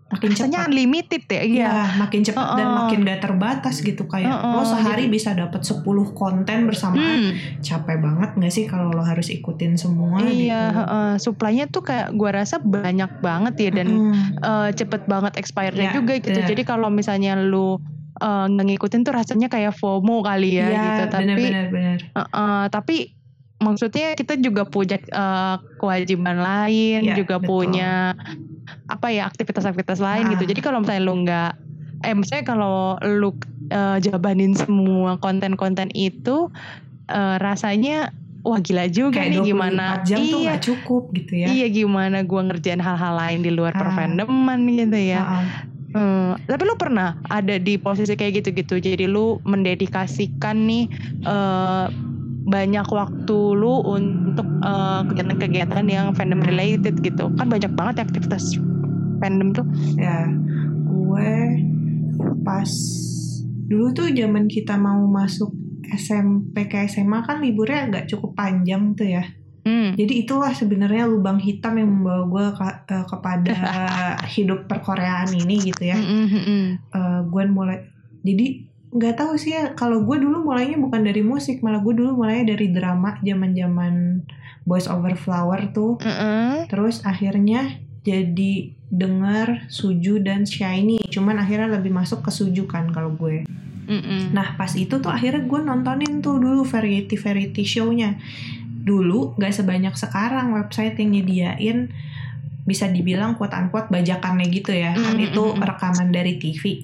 [0.06, 0.68] Makin rasanya cepat.
[0.68, 1.34] unlimited ya.
[1.34, 1.42] Iya.
[1.66, 2.78] Iya, makin cepat dan Heeh.
[2.78, 7.18] makin gak terbatas gitu kayak Heeh, lo sehari jadi- bisa dapat 10 konten bersamaan.
[7.26, 10.78] Hmm, Capek banget gak sih kalau lo harus ikutin semua iya, gitu.
[10.78, 11.10] heeh.
[11.18, 15.96] supply-nya tuh kayak gue rasa banyak banget ya dan Mm, eh, cepet banget expirednya Iya,
[15.96, 16.30] juga gitu.
[16.32, 16.48] benar.
[16.48, 17.82] Jadi kalau misalnya lu
[18.16, 21.02] eh, nggak ngikutin tuh rasanya kayak FOMO kali ya Iya, gitu.
[21.10, 21.98] Tapi benar-benar benar.
[22.14, 22.96] Heeh, tapi
[23.58, 27.48] maksudnya kita juga punya eh, kewajiban lain, Iya, juga betul.
[27.48, 28.12] punya
[28.86, 30.30] apa ya aktivitas-aktivitas lain Ah.
[30.32, 30.44] gitu.
[30.46, 31.50] Jadi kalau misalnya lu nggak,
[32.02, 33.30] eh misalnya kalau lu
[33.68, 36.52] eh, jabanin semua konten-konten itu
[37.06, 38.10] eh, rasanya
[38.42, 39.84] wah gila juga Kayak nih 24 gimana?
[40.04, 41.46] jam tuh iya, gak cukup gitu ya.
[41.48, 43.80] iya gimana gua ngerjain hal-hal lain di luar Ah.
[43.80, 45.22] perfandoman gitu ya.
[45.24, 45.46] Heeh.
[45.88, 48.76] Hmm, tapi lu pernah ada di posisi kayak gitu-gitu.
[48.76, 50.84] Jadi lu mendedikasikan nih
[51.24, 51.86] eh,
[52.46, 57.28] banyak waktu lu untuk eh, kegiatan-kegiatan yang fandom related gitu.
[57.34, 58.54] Kan banyak banget ya aktivitas
[59.18, 59.66] fandom tuh.
[59.98, 60.30] Ya,
[60.86, 61.30] gue
[62.46, 62.70] pas
[63.66, 65.50] dulu tuh zaman kita mau masuk
[65.86, 69.26] SMP ke SMA kan liburnya agak cukup panjang tuh ya.
[69.66, 69.98] Hmm.
[69.98, 73.54] Jadi itulah sebenarnya lubang hitam yang membawa gue ke- eh, kepada
[74.38, 75.98] hidup perkoreaan ini gitu ya.
[75.98, 76.66] Mm, mm, mm, mm.
[76.94, 77.78] Eh, gue mulai
[78.22, 78.65] jadi
[78.96, 82.56] nggak tahu sih ya kalau gue dulu mulainya bukan dari musik malah gue dulu mulainya
[82.56, 83.94] dari drama zaman zaman
[84.66, 86.66] Boys Over Flower tuh Mm-mm.
[86.66, 93.14] terus akhirnya jadi denger Suju dan Shiny cuman akhirnya lebih masuk ke Suju kan kalau
[93.14, 93.46] gue
[93.86, 94.34] Mm-mm.
[94.34, 98.18] Nah pas itu tuh akhirnya gue nontonin tuh dulu variety variety show-nya.
[98.82, 101.78] Dulu gak sebanyak sekarang website yang nyediain
[102.66, 104.90] bisa dibilang unquote bajakannya gitu ya.
[104.98, 105.62] Kan Mm, itu mm, mm.
[105.62, 106.82] rekaman dari TV.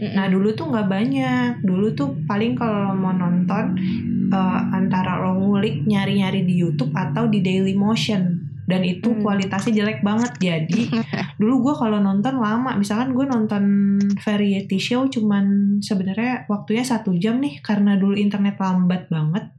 [0.00, 0.12] Mm-mm.
[0.14, 1.50] Nah dulu tuh nggak banyak.
[1.62, 3.74] Dulu tuh paling kalau mau nonton
[4.28, 8.42] eh, antara lo ngulik nyari-nyari di YouTube atau di Daily Motion.
[8.64, 9.20] Dan itu Hmm.
[9.20, 10.32] kualitasnya jelek banget.
[10.40, 10.88] Jadi
[11.40, 13.64] dulu gue kalau nonton lama misalkan gue nonton
[14.22, 19.50] variety show cuman sebenarnya waktunya satu jam nih karena dulu internet lambat banget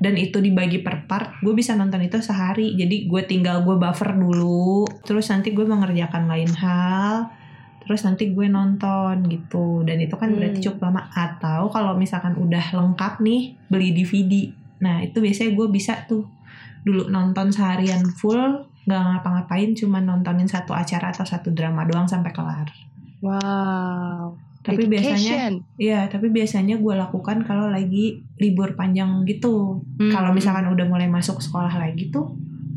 [0.00, 4.16] dan itu dibagi per part gue bisa nonton itu sehari jadi gue tinggal gue buffer
[4.16, 7.28] dulu terus nanti gue mengerjakan lain hal
[7.90, 10.66] terus nanti gue nonton gitu dan itu kan berarti Hmm.
[10.70, 14.46] cukup lama atau kalau misalkan udah lengkap nih beli DVD
[14.78, 16.22] nah itu biasanya gue bisa tuh
[16.80, 22.30] dulu nonton seharian full nggak ngapa-ngapain cuma nontonin satu acara atau satu drama doang sampai
[22.30, 22.70] kelar
[23.20, 24.38] Wow.
[24.60, 25.52] tapi biasanya.
[25.76, 29.80] Iya, tapi biasanya gue lakukan kalau lagi libur panjang gitu.
[29.96, 30.08] Hmm.
[30.08, 32.28] Kalau misalkan udah mulai masuk sekolah lagi tuh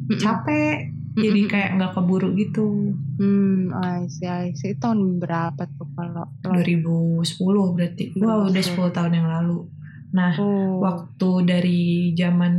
[0.03, 0.15] Mm-mm.
[0.15, 2.93] capek, jadi kayak nggak keburu gitu.
[3.15, 4.73] Hmm, I see, I see.
[4.73, 6.49] Tahun berapa tuh kalau lo?
[6.51, 7.23] 2010
[7.71, 8.03] berarti.
[8.17, 9.69] Wah, udah 10 tahun yang lalu.
[10.11, 10.77] Nah, Oh.
[10.79, 11.81] waktu dari
[12.13, 12.53] zaman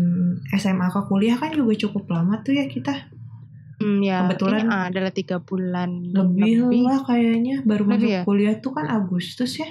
[0.51, 3.11] SMA ke kuliah kan juga cukup lama tuh ya kita.
[3.77, 8.23] Hmm, ya, kebetulan ini adalah tiga bulan Lebih, lah kayaknya baru masuk Lebih ya?
[8.23, 9.71] kuliah tuh kan Agustus ya.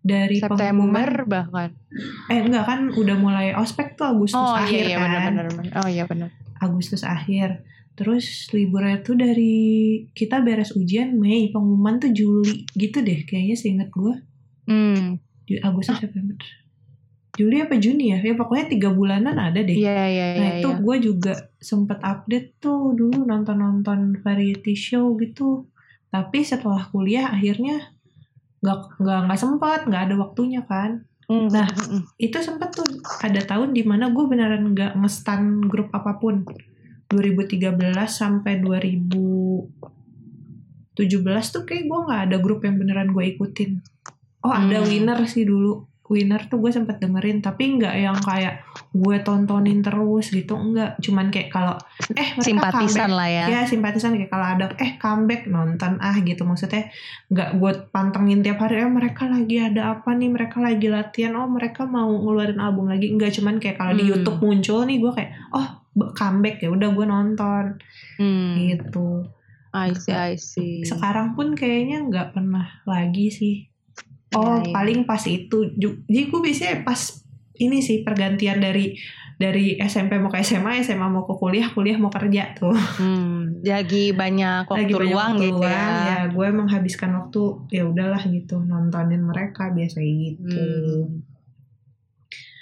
[0.00, 1.70] Dari September pengumuman bahkan.
[2.26, 5.04] eh enggak kan udah mulai ospek tuh Agustus Oh akhir iya iya kan.
[5.04, 5.72] benar benar benar.
[5.76, 6.30] Oh iya benar.
[6.56, 7.62] Agustus akhir.
[8.00, 9.60] Terus liburnya tuh dari
[10.16, 14.16] kita beres ujian Mei, pengumuman tuh Juli gitu deh kayaknya seingat gue.
[14.64, 15.20] Hmm.
[15.60, 16.40] Agustus September.
[17.36, 18.18] Juli apa Juni ya?
[18.24, 19.76] Ya pokoknya tiga bulanan ada deh.
[19.76, 20.58] Iya iya nah iya.
[20.64, 20.80] itu iya.
[20.80, 25.68] gue juga sempet update tuh dulu nonton-nonton variety show gitu.
[26.08, 27.92] Tapi setelah kuliah akhirnya
[28.64, 31.04] nggak nggak nggak sempat nggak ada waktunya kan.
[31.28, 32.02] Hmm, Nah, hmm, hmm.
[32.16, 32.88] itu sempet tuh
[33.20, 36.42] ada tahun di mana gue beneran nggak ngestan grup apa pun
[37.10, 37.74] 2013
[38.06, 39.66] sampai 2017
[41.46, 43.82] tuh kayak gue nggak ada grup yang beneran gue ikutin
[44.40, 44.86] oh ada Hmm.
[44.86, 50.26] winner sih dulu Winner tuh gue sempet dengerin tapi nggak yang kayak gue tontonin terus
[50.28, 51.78] gitu enggak cuman kayak kalau
[52.10, 53.14] eh mereka Simpatisan comeback.
[53.14, 53.44] lah ya.
[53.46, 56.90] ya simpatisan kayak kalau ada eh comeback nonton ah gitu maksudnya
[57.30, 61.46] nggak gue pantengin tiap hari eh mereka lagi ada apa nih mereka lagi latihan oh
[61.46, 64.10] mereka mau ngeluarin album lagi enggak cuman kayak kalau di Hmm.
[64.10, 65.78] YouTube muncul nih gue kayak oh
[66.12, 67.64] comeback ya udah gue nonton
[68.16, 68.54] Hmm.
[68.58, 69.26] gitu
[69.70, 70.82] I see, I see.
[70.82, 73.56] sekarang pun kayaknya nggak pernah lagi sih
[74.30, 74.72] oh Iya, iya.
[74.72, 77.00] paling pas itu jadi gue biasanya pas
[77.56, 78.94] ini sih pergantian dari
[79.36, 84.12] dari SMP mau ke SMA SMA mau ke kuliah kuliah mau kerja tuh Hmm, lagi
[84.12, 86.04] banyak waktu lagi banyak luang waktu gitu luang, ya.
[86.04, 91.24] ya gue menghabiskan waktu ya udahlah gitu nontonin mereka biasa gitu Hmm.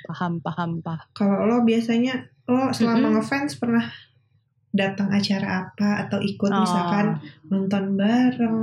[0.05, 1.05] Paham, paham, paham.
[1.13, 3.15] kalau lo biasanya lo selama Mm-mm.
[3.19, 3.85] ngefans pernah
[4.71, 6.61] datang acara apa atau ikut Oh.
[6.61, 7.07] misalkan
[7.47, 8.57] nonton bareng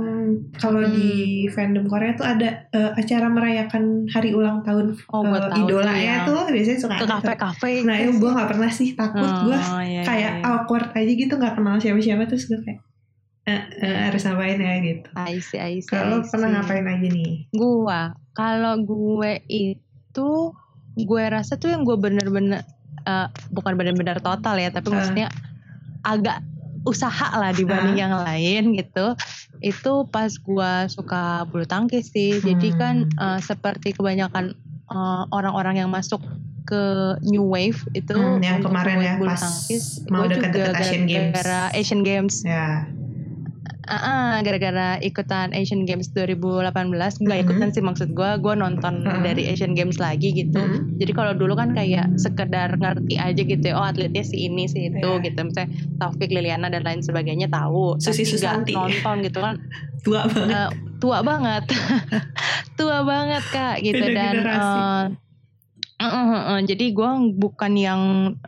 [0.54, 0.90] kalau Hmm.
[0.92, 1.10] di
[1.48, 6.02] fandom Korea tuh ada eh, acara merayakan hari ulang tahun Oh, gue tahu idola ya
[6.16, 7.10] yang tuh biasanya suka ke ada tuh.
[7.20, 7.72] kafe-kafe.
[7.82, 10.46] nah itu gue nggak pernah sih takut gue Oh, iya, kayak iya, iya.
[10.48, 12.80] awkward aja gitu nggak kenal siapa-siapa terus gue kayak
[13.44, 17.50] eh, eh, harus ngapain ya gitu I see, I see, kalau pernah ngapain aja nih
[17.52, 18.00] Gua,
[18.32, 20.30] kalau gue itu,
[20.96, 22.62] gue rasa tuh yang gue bener-bener,
[23.06, 24.94] eh, bukan bener-bener total ya, tapi Ah.
[24.98, 25.28] maksudnya
[26.02, 26.42] agak
[26.82, 28.02] usaha lah dibanding Ah.
[28.06, 29.06] yang lain gitu.
[29.58, 32.38] Itu pas gue suka bulu tangkis sih.
[32.38, 32.78] Jadi Hmm.
[32.78, 34.54] kan eh, seperti kebanyakan
[34.86, 36.22] eh, orang-orang yang masuk
[36.62, 36.82] ke
[37.22, 41.46] New Wave itu Hmm, yang kemarin ya, bulu pas tangkis, mau juga Asian Games.
[41.74, 42.86] Asian Games ya
[43.86, 46.74] Ah, ah, gara-gara ikutan Asian Games 2018
[47.16, 47.44] nggak Mhm.
[47.44, 49.22] ikutan sih maksud gue gue nonton Mhm.
[49.22, 50.94] dari Asian Games lagi gitu Hmm.
[50.94, 54.88] jadi kalau dulu kan kayak sekedar ngerti aja gitu ya, oh atletnya si ini si
[54.88, 55.22] itu Iya.
[55.22, 58.72] gitu misalnya Taufik Liliana dan lain sebagainya tahu Susi tapi nggak Susanti.
[58.74, 59.54] nonton gitu kan
[60.04, 61.62] tua banget Eh, tua banget
[62.76, 64.78] tua banget kak gitu Beda dan generasi.
[64.78, 65.04] eh,
[65.96, 68.00] eh, eh, eh, jadi gue bukan yang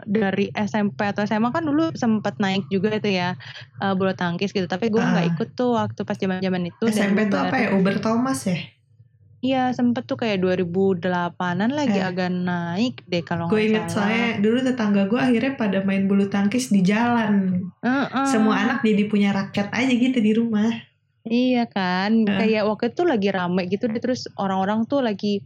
[0.05, 3.35] dari SMP atau SMA kan dulu sempat naik juga itu ya
[3.77, 5.31] eh, bulu tangkis gitu tapi gue nggak Ah.
[5.31, 8.59] ikut tuh waktu pas zaman zaman itu SMP tuh apa ya Uber Thomas ya
[9.39, 12.03] Iya sempet tuh kayak 2008an lagi Eh.
[12.05, 14.11] agak naik deh kalau gue inget salah.
[14.11, 18.27] soalnya dulu tetangga gue akhirnya pada main bulu tangkis di jalan Eh, eh.
[18.27, 20.75] semua anak jadi punya raket aja gitu di rumah
[21.23, 22.35] Iya kan, Eh.
[22.35, 25.45] kayak waktu itu lagi rame gitu deh terus orang-orang tuh lagi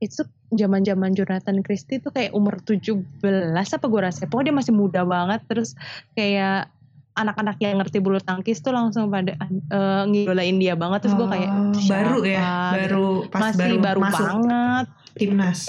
[0.00, 4.24] itu zaman-zaman Jonathan Christie tuh kayak umur 17 apa gue rasa.
[4.26, 5.76] Pokoknya dia masih muda banget terus
[6.16, 6.72] kayak
[7.12, 11.04] anak-anak yang ngerti bulu tangkis tuh langsung pada eh, ngidolain dia banget.
[11.06, 12.48] Terus gue kayak Oh, baru ya?
[12.74, 14.86] Baru pas masih baru, baru, masuk banget.
[15.14, 15.60] timnas.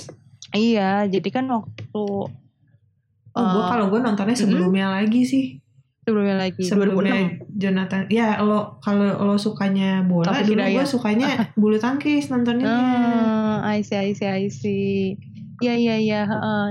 [0.51, 2.27] Iya, jadi kan waktu oh,
[3.35, 5.60] gue eh, kalau gue nontonnya sebelumnya lagi sih
[6.11, 6.67] sebelumnya lagi 2006.
[6.67, 7.15] sebelumnya
[7.53, 10.87] Jonathan ya lo kalau lo sukanya bola Taufik dulu gue Hidayat.
[10.87, 11.29] sukanya
[11.61, 15.15] bulu tangkis nontonnya Ah, I see, I see, I see.
[15.59, 16.21] Iya, iya, iya.
[16.25, 16.67] heeh.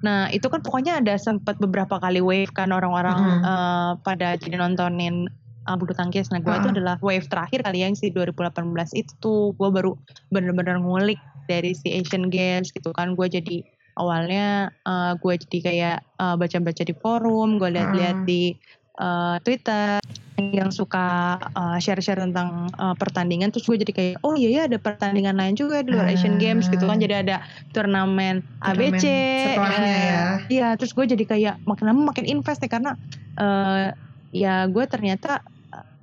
[0.00, 3.40] Nah, itu kan pokoknya ada sempat beberapa kali wave kan orang-orang Mm-mm.
[3.40, 5.30] eh, pada jadi nontonin
[5.62, 6.26] uh, bulu tangkis.
[6.28, 6.74] Nah, gue itu Ah.
[6.74, 8.58] adalah wave terakhir kali yang si 2018
[8.92, 9.34] itu.
[9.52, 9.94] Gue baru
[10.28, 13.14] bener-bener ngulik dari si Asian Games gitu kan.
[13.14, 13.62] Gue jadi
[13.94, 14.46] awalnya
[14.82, 18.26] eh, gue jadi kayak eh, baca-baca di forum, gue lihat-lihat Ah.
[18.26, 18.58] di
[18.98, 20.02] eh, Twitter
[20.50, 24.80] yang suka uh, share-share tentang uh, pertandingan terus gue jadi kayak oh iya ya ada
[24.80, 26.98] pertandingan lain juga di luar Asian Games gitu kan.
[26.98, 29.04] Jadi ada turnamen Turnamen ABC
[29.44, 30.24] setelahnya eh, ya.
[30.48, 32.96] iya terus gue jadi kayak makin lama makin invest ya karena
[33.36, 33.92] eh,
[34.32, 35.44] ya gue ternyata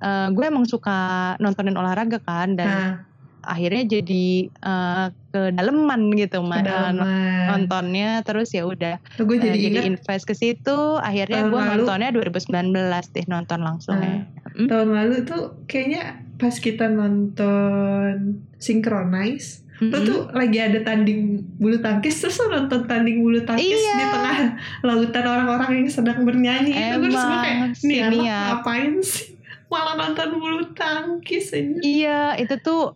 [0.00, 3.09] eh, gue emang suka nontonin olahraga kan dan nah
[3.42, 7.06] akhirnya jadi eh, kedaleman gitu ma- kedalaman
[7.46, 12.10] nontonnya terus ya udah gue Eh, jadi jadi ingat invest ke situ akhirnya gue nontonnya
[12.10, 12.72] 2019
[13.10, 14.66] deh nonton langsung ya Hmm?
[14.66, 16.02] tahun lalu tuh kayaknya
[16.34, 20.04] pas kita nonton Synchronize lo Mm-mm.
[20.04, 21.20] tuh lagi ada tanding
[21.54, 23.94] bulu tangkis terus lo nonton tanding bulu tangkis Iya.
[23.94, 24.38] di tengah
[24.82, 28.42] lautan orang-orang yang sedang bernyanyi itu terus gue kayak Emang, nih anak siniat.
[28.44, 29.28] ngapain sih
[29.66, 32.92] malah nonton bulu tangkis aja Iya, itu tuh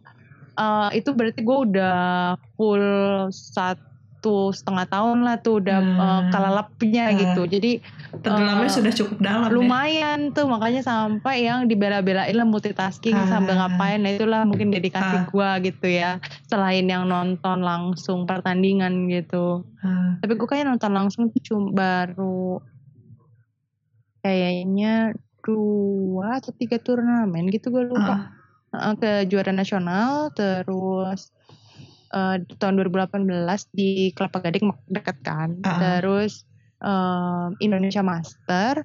[0.55, 1.99] eh, itu berarti gue udah
[2.55, 2.85] full
[3.29, 3.85] satu
[4.49, 6.01] setengah tahun lah tuh udah Hmm.
[6.01, 7.19] eh, kelalapnya Hmm.
[7.19, 7.43] gitu.
[7.47, 7.73] Jadi
[8.17, 13.29] tenggelamnya Eh, sudah cukup dalam ya lumayan tuh makanya sampai yang dibela-belain lah multitasking Ah.
[13.29, 13.99] sambil ngapain.
[13.99, 15.27] Nah itulah mungkin dedikasi Ah.
[15.27, 16.11] gue gitu ya.
[16.45, 19.67] Selain yang nonton langsung pertandingan gitu.
[19.79, 22.63] Ah, Tapi gue kayak nonton langsung tuh cuma baru
[24.21, 25.13] kayaknya
[25.43, 28.01] dua atau tiga turnamen gitu gue lupa.
[28.09, 28.21] ah.
[28.75, 31.31] Uh, ke juara nasional terus
[32.11, 33.23] uh, tahun 2018
[33.71, 35.79] di Kelapa Gading deket kan Ah.
[35.79, 36.43] terus
[36.79, 38.83] um, Indonesia Master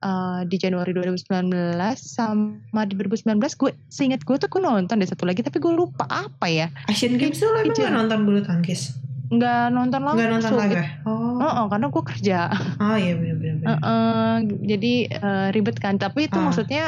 [0.00, 1.52] eh, di Januari 2019
[1.96, 6.04] sama di 2019 gue seingat gue tuh gue nonton deh satu lagi tapi gue lupa
[6.04, 8.92] apa ya Asian Games tuh lo emang nonton bulu tangkis?
[9.24, 10.82] nggak nonton langsung Gak nonton laga?
[11.08, 12.38] Oh, Oh, oh, karena gue kerja
[12.78, 13.64] oh iya bener-bener.
[13.66, 16.44] Heeh, jadi eh, ribet kan tapi itu Ah.
[16.44, 16.84] maksudnya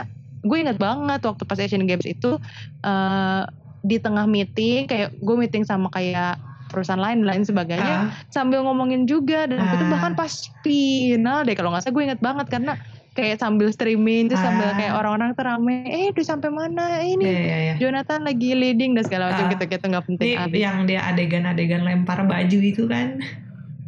[0.46, 2.38] gue ingat banget waktu pas Asian Games itu
[2.80, 3.42] eh,
[3.82, 8.58] di tengah meeting kayak gue meeting sama kayak perusahaan lain dan lain sebagainya Ah, sambil
[8.60, 9.92] ngomongin juga dan waktu itu Ah.
[9.92, 12.72] bahkan pas final deh kalau nggak salah gue inget banget karena
[13.12, 14.76] kayak sambil streaming terus sambil Ah.
[14.76, 17.74] kayak orang-orang tuh rame eh udah sampai mana Eh, ini iya, iya.
[17.78, 19.50] Jonathan lagi leading dan segala macam Ah.
[19.52, 20.58] gitu-gitu nggak penting abis.
[20.58, 23.22] yang dia adegan-adegan lempar baju itu kan?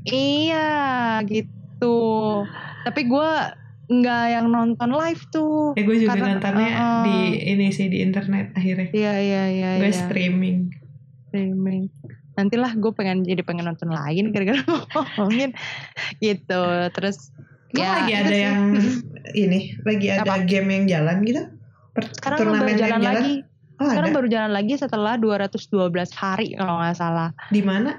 [0.07, 0.71] iya
[1.25, 1.99] gitu
[2.83, 3.31] tapi gue
[3.89, 7.03] nggak yang nonton live tuh Eh gue juga Karena- nontonnya uh-uh.
[7.03, 7.17] di
[7.49, 8.89] ini sih di internet akhirnya.
[8.93, 9.97] iya iya iya gue iya.
[9.99, 10.69] streaming.
[11.27, 11.89] streaming
[12.35, 14.61] nantilah gue pengen jadi pengen nonton lain gara-gara
[14.93, 15.51] ngomongin
[16.19, 17.33] gitu terus
[17.69, 18.41] Emang ya lagi ada sih.
[18.41, 18.61] yang
[19.35, 20.41] ini, lagi ada Apa?
[20.43, 21.43] game yang jalan gitu?
[21.93, 23.35] Per- sekarang turnamen baru yang jalan lagi
[23.77, 24.17] Oh sekarang ada.
[24.17, 25.69] baru jalan lagi setelah 212
[26.13, 27.93] hari kalau nggak salah Di mana?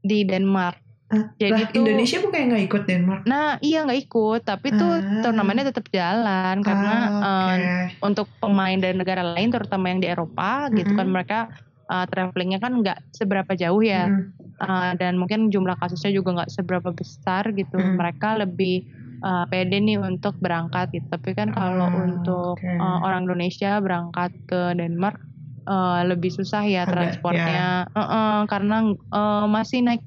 [0.00, 3.22] di Denmark Ah, Jadi lah, tuh- Indonesia bukan nggak ikut Denmark?
[3.24, 5.20] nah iya nggak ikut tapi tuh Ah.
[5.20, 7.58] turnamennya tetap jalan karena Ah, eh,
[7.90, 8.06] oke.
[8.06, 11.50] untuk pemain dari negara lain terutama yang di Eropa gitu kan mereka
[11.84, 14.38] uh, travelingnya kan nggak seberapa jauh ya Mm.
[14.60, 17.96] Uh, dan mungkin jumlah kasusnya juga nggak seberapa besar gitu Mm.
[17.96, 18.86] mereka lebih
[19.20, 22.70] uh, pede nih untuk berangkat gitu tapi kan kalau Ah, untuk oke.
[22.76, 25.18] uh, orang Indonesia berangkat ke Denmark
[25.64, 28.76] uh, lebih susah ya Agak, transportnya Uh-uh, karena
[29.10, 30.06] uh, masih naik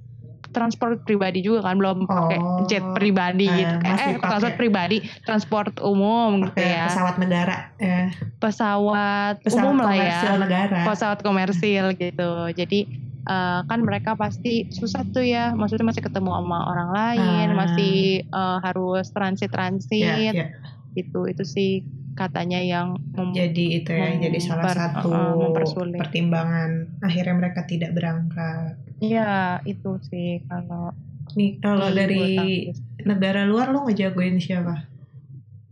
[0.54, 3.76] transport pribadi juga kan belum pakai Oh, jet pribadi eh, gitu.
[3.82, 6.86] masih eh transport pribadi transport umum gitu ya.
[6.88, 10.38] pesawat negara, eh, pesawat, pesawat umum lah ya.
[10.38, 10.80] negara.
[10.86, 12.32] pesawat komersil gitu.
[12.54, 12.80] Jadi
[13.24, 15.52] eh, kan mereka pasti susah tuh ya.
[15.52, 17.58] Maksudnya masih ketemu sama orang lain Ah.
[17.58, 20.46] masih eh, harus transit transit Ya, ya.
[20.94, 21.72] gitu itu sih
[22.14, 26.00] katanya yang mem- Jadi itu ya, jadi salah Memper- satu uh, mempersulit.
[26.00, 28.78] pertimbangan akhirnya mereka tidak berangkat.
[28.98, 30.94] Iya itu sih kalau
[31.34, 32.70] Nih kalau dari
[33.02, 34.86] negara luar lo ngejagoin siapa?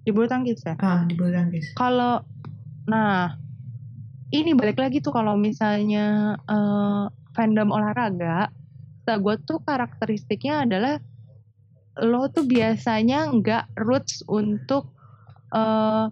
[0.02, 1.78] di bulu tangkis ya Ah di bulu tangkis.
[1.78, 2.26] kalau
[2.84, 3.38] nah
[4.32, 8.50] ini balik lagi tuh kalau misalnya eh, fandom olahraga
[9.12, 10.96] gue tuh karakteristiknya adalah
[12.00, 14.90] lo tuh biasanya nggak roots untuk
[15.52, 16.06] eh,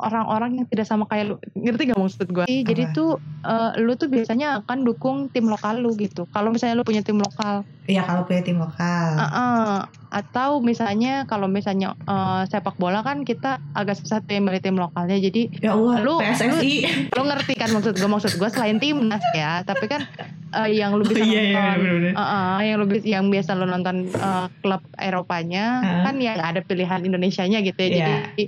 [0.00, 2.94] orang-orang yang tidak sama kayak lu ngerti gak maksud gue jadi Apa?
[2.94, 3.10] tuh
[3.42, 7.16] eh, lu tuh biasanya akan dukung tim lokal lu gitu kalau misalnya lu punya tim
[7.16, 9.18] lokal Iya kalau punya tim lokal.
[9.18, 9.82] Uh-uh.
[10.10, 14.74] atau misalnya kalau misalnya eh, sepak bola kan kita agak susah tuh yang milih tim
[14.74, 16.74] lokalnya jadi Ya Allah, Lu- PSSI.
[17.10, 20.06] lo ngerti kan maksud gue maksud gue selain timnas ya tapi kan
[20.52, 22.12] eh, yang lu bisa Iya, iya, nonton bener-bener.
[22.14, 26.02] uh-uh, yang lu yang biasa lu nonton eh, klub Eropanya Hah?
[26.04, 28.06] kan yang ada pilihan Indonesianya gitu ya Iya.
[28.30, 28.44] jadi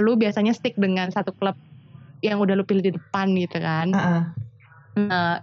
[0.00, 1.54] lu biasanya stick dengan satu klub
[2.20, 4.22] yang udah lu pilih di depan gitu kan Heeh.
[4.94, 5.42] Nah,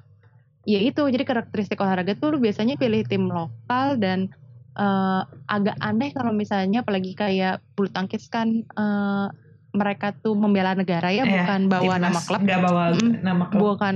[0.64, 4.32] ya itu jadi karakteristik olahraga tuh lu biasanya pilih tim lokal dan
[4.80, 9.28] eh, agak aneh kalau misalnya apalagi kayak bulu tangkis kan eh,
[9.72, 12.84] mereka tuh membela negara ya Iya, bukan bawa Timnas nama klub Nggak bawa
[13.24, 13.60] nama klub.
[13.60, 13.96] bukan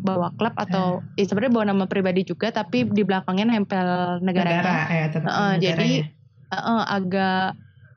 [0.00, 0.86] bawa klub atau
[1.16, 5.52] ya sebenarnya bawa nama pribadi juga tapi di belakangnya nempel negaranya negara ya tetap Heeh,
[5.60, 5.92] jadi.
[6.54, 7.48] Heeh, agak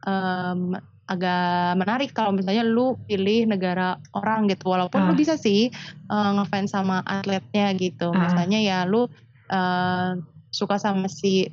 [0.08, 0.62] em,
[1.08, 1.44] agak
[1.76, 5.08] menarik kalau misalnya lu pilih negara orang gitu walaupun Ah.
[5.08, 5.72] lu bisa sih
[6.08, 8.28] eh, ngefans sama atletnya gitu Ah.
[8.28, 9.08] misalnya ya lu
[9.48, 10.12] eh,
[10.52, 11.48] suka sama si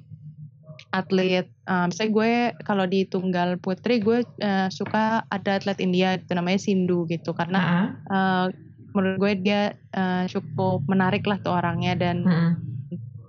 [0.91, 6.35] atlet eh, misalnya gue kalau di tunggal putri gue eh, suka ada atlet India gitu
[6.35, 7.87] namanya Sindu gitu karena Heeh.
[8.11, 8.47] eh,
[8.91, 12.53] menurut gue dia eh, cukup menarik lah tuh orangnya dan Heeh.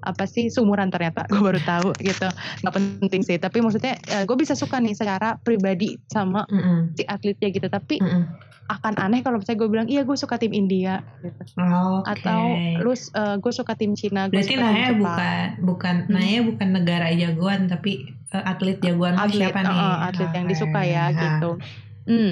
[0.05, 2.29] Apa sih seumuran ternyata gue baru tahu gitu
[2.61, 6.93] nggak penting sih tapi maksudnya eh, gue bisa suka nih secara pribadi sama Heeh.
[6.93, 8.23] si atletnya gitu tapi Heeh.
[8.67, 12.05] akan aneh kalau misalnya gue bilang iya gue suka tim India gitu Oke.
[12.07, 12.41] atau
[12.79, 16.13] lu eh, gue suka tim Cina gue Berarti Naya bukan bukan Hmm.
[16.15, 19.79] Naya bukan negara jagoan tapi eh, atlet jagoan atlet siapa nih?
[20.03, 20.51] atlet yang Oke.
[20.51, 21.09] disuka ya Ah.
[21.11, 21.51] gitu
[22.05, 22.31] hmm.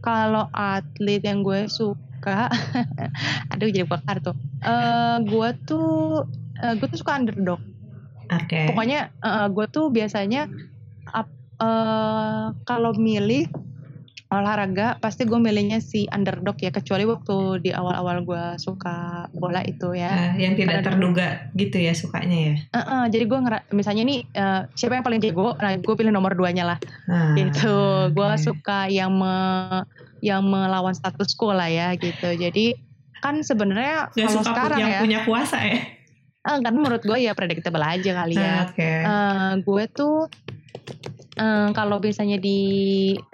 [0.00, 2.48] kalau atlet yang gue suka
[3.52, 6.24] aduh jadi bakar tuh eh gue tuh
[6.62, 7.60] eh, gue tuh suka underdog.
[8.32, 8.70] Oke.
[8.70, 10.48] pokoknya eh, gue tuh biasanya
[11.60, 13.46] eh, kalau milih
[14.32, 19.92] olahraga pasti gue milihnya si underdog ya kecuali waktu di awal-awal gue suka bola itu
[19.92, 20.32] ya.
[20.32, 22.54] Eh, yang tidak Karena- terduga gitu ya sukanya ya.
[22.56, 25.52] Eh, eh, jadi gue ngera- misalnya nih eh, siapa yang paling jago?
[25.60, 26.78] Nah gue pilih nomor duanya lah.
[27.04, 27.76] Ah, gitu.
[28.08, 29.84] gue suka yang me-
[30.24, 32.32] yang melawan status quo lah ya gitu.
[32.32, 32.72] Jadi
[33.20, 35.78] kan sebenarnya kalau suka sekarang yang ya punya kuasa ya.
[36.42, 38.82] Eh, kan menurut gue ya predictable aja kali ya Ah, Oke.
[38.82, 40.16] Eh, gue tuh
[41.34, 42.58] eh, kalau biasanya di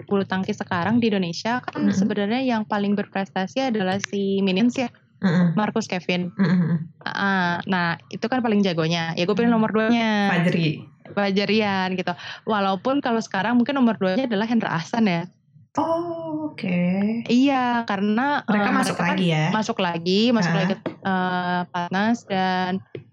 [0.05, 1.93] bulu tangkis sekarang di Indonesia kan Mhm.
[1.93, 4.89] sebenarnya yang paling berprestasi adalah si Minions ya,
[5.19, 5.53] Mm-mm.
[5.53, 6.31] Marcus Kevin.
[6.33, 6.89] Mm-mm.
[7.01, 9.11] Ah, nah itu kan paling jagonya.
[9.13, 10.31] Ya gue pilih nomor duanya.
[10.31, 10.83] Fajri.
[11.09, 12.13] Fajarian gitu.
[12.45, 15.25] Walaupun kalau sekarang mungkin nomor duanya adalah Hendra Ahsan ya.
[15.77, 16.81] Oh, oke.
[17.29, 19.45] Iya, karena Mereka eh, masuk kan lagi ya.
[19.53, 20.57] masuk lagi, masuk Ah.
[20.57, 22.71] lagi ke eh, Platnas dan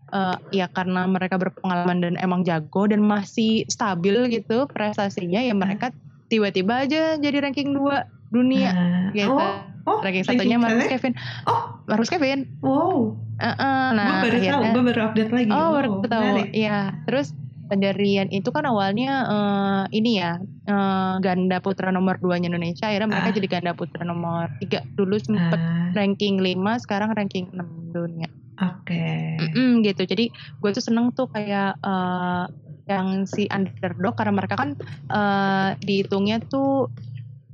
[0.08, 5.92] eh, ya karena mereka berpengalaman dan emang jago dan masih stabil gitu prestasinya ya mereka
[6.26, 9.36] tiba-tiba aja jadi ranking 2 dunia Nah, gitu.
[9.36, 10.92] Oh, oh, ranking satunya Marcus kalian?
[10.96, 11.12] Kevin.
[11.44, 11.62] Oh.
[11.86, 12.40] Marcus Kevin.
[12.64, 13.14] wow.
[13.36, 15.50] Heeh, nah gue baru tahu, gue baru update lagi.
[15.52, 16.36] Oh, Wow, baru tahu.
[16.56, 17.36] Iya, terus
[17.66, 23.28] pendirian itu kan awalnya eh, ini ya eh, ganda putra nomor 2 Indonesia akhirnya mereka
[23.30, 23.34] Ah.
[23.34, 29.36] jadi ganda putra nomor 3 dulu sempet Ah, ranking 5 sekarang ranking 6 dunia Oke.
[29.36, 32.44] Mm-mm, gitu jadi gue tuh seneng tuh kayak eh,
[32.86, 34.72] yang si underdog karena mereka kan
[35.10, 36.88] eh, dihitungnya tuh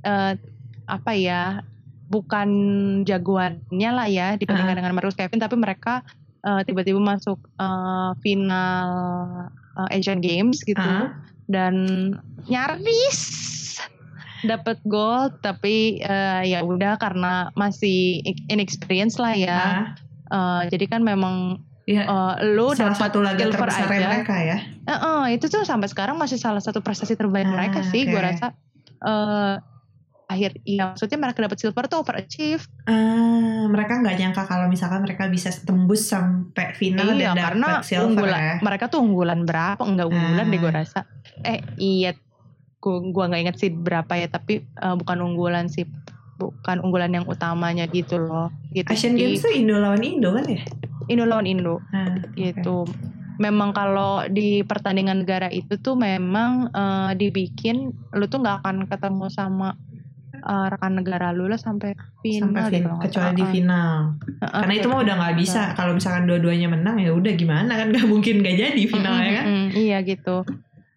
[0.01, 0.37] eh,
[0.83, 1.63] apa ya
[2.05, 2.49] bukan
[3.01, 4.79] jagoannya lah ya dibandingkan Ah.
[4.79, 6.05] dengan Marcus Kevin tapi mereka
[6.39, 8.87] eh, tiba-tiba masuk eh, final
[9.75, 11.13] eh, Asian Games gitu Ah.
[11.45, 11.75] dan
[12.45, 13.19] nyaris
[14.41, 19.85] dapat gold tapi eh, ya udah karena masih inexperience lah ya Ah,
[20.25, 22.03] Eh, jadi kan memang Iya.
[22.03, 24.07] eh, lu salah dapat satu laga silver terbesar aja.
[24.09, 24.57] mereka ya.
[24.81, 28.13] Eh, eh, itu tuh sampai sekarang masih salah satu prestasi terbaik Ah, mereka sih, gue
[28.13, 28.25] oke.
[28.25, 28.55] rasa.
[28.99, 29.53] eh
[30.33, 32.65] akhir, ya maksudnya mereka dapat silver tuh overachieve.
[32.83, 37.85] Ah, mereka nggak nyangka kalau misalkan mereka bisa tembus sampai final iya, dan karena dapat
[37.85, 38.55] silver unggulan, ya.
[38.59, 39.81] mereka tuh unggulan berapa?
[39.85, 40.51] Enggak unggulan Ah.
[40.51, 40.99] deh gue rasa.
[41.41, 42.11] Eh iya,
[42.77, 45.85] gua gua nggak inget sih berapa ya, tapi eh, bukan unggulan sih,
[46.35, 48.49] bukan unggulan yang utamanya gitu loh.
[48.73, 48.89] Gitu.
[48.89, 50.65] Asian Games tuh Indo lawan Indo kan ya?
[51.07, 51.79] Indo lawan Indo.
[51.93, 52.83] Ah, gitu.
[53.33, 59.25] Memang kalau di pertandingan negara itu tuh memang eh, dibikin lu tuh nggak akan ketemu
[59.31, 59.73] sama
[60.43, 63.95] eh, rekan negara lu lah sampai final sampai deh fin- nggak kecuali di final.
[64.37, 65.61] Heeh, Karena itu mah udah nggak bisa.
[65.63, 65.75] final.
[65.75, 69.45] Kalau misalkan dua-duanya menang ya udah gimana kan nggak mungkin nggak jadi finalnya kan?
[69.45, 70.43] Mm-mm, iya gitu.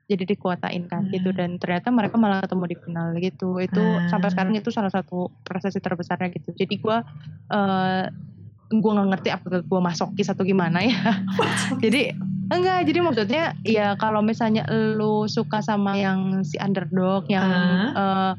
[0.06, 1.10] Jadi dikuotain kan Hmm.
[1.10, 3.48] gitu dan ternyata mereka malah ketemu di final gitu.
[3.58, 4.06] Itu Hmm.
[4.06, 6.50] sampai sekarang itu salah satu prestasi terbesarnya gitu.
[6.52, 7.02] Jadi gua
[7.48, 8.04] eh
[8.72, 10.94] gua nggak ngerti apakah gua masokis atau gimana ya.
[11.82, 12.14] jadi
[12.46, 17.90] enggak jadi maksudnya ya kalau misalnya lu suka sama yang si underdog yang Ah.
[17.90, 18.32] eh,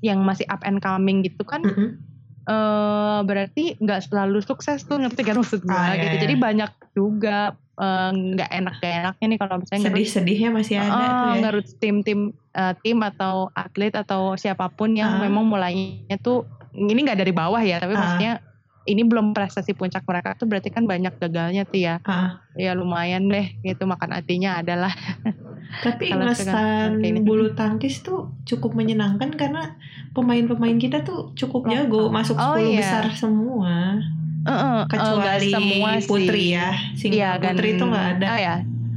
[0.00, 2.00] yang masih up and coming gitu kan Mm-mm.
[2.42, 6.22] eh berarti nggak selalu sukses tuh ngerti kan maksud gue Ah, iya, gitu iya.
[6.22, 7.38] jadi banyak juga
[7.76, 11.40] eh, nggak enak gak enaknya nih kalau misalnya ngerut Sedih-sedihnya masih ada tuh ya.
[11.40, 12.20] ngerut tim-tim
[12.50, 15.20] eh, tim atau atlet atau siapa pun yang Ah.
[15.22, 17.98] memang mulainya tuh ini nggak dari bawah ya tapi Ah.
[17.98, 18.32] maksudnya
[18.90, 23.26] ini belum prestasi puncak mereka tuh berarti kan banyak gagalnya tuh ya Ah, ya lumayan
[23.26, 24.90] deh gitu makan hatinya adalah
[25.80, 26.10] tapi
[27.14, 27.22] ini.
[27.22, 29.78] bulu tangkis tuh cukup menyenangkan karena
[30.10, 32.78] pemain-pemain kita tuh cukup jago masuk Oh, 10 iya.
[32.78, 34.02] besar semua
[34.40, 36.08] eh, eh, kecuali nggak semua sih.
[36.08, 38.56] putri ya single Iya, putri itu nggak ada Ah ya,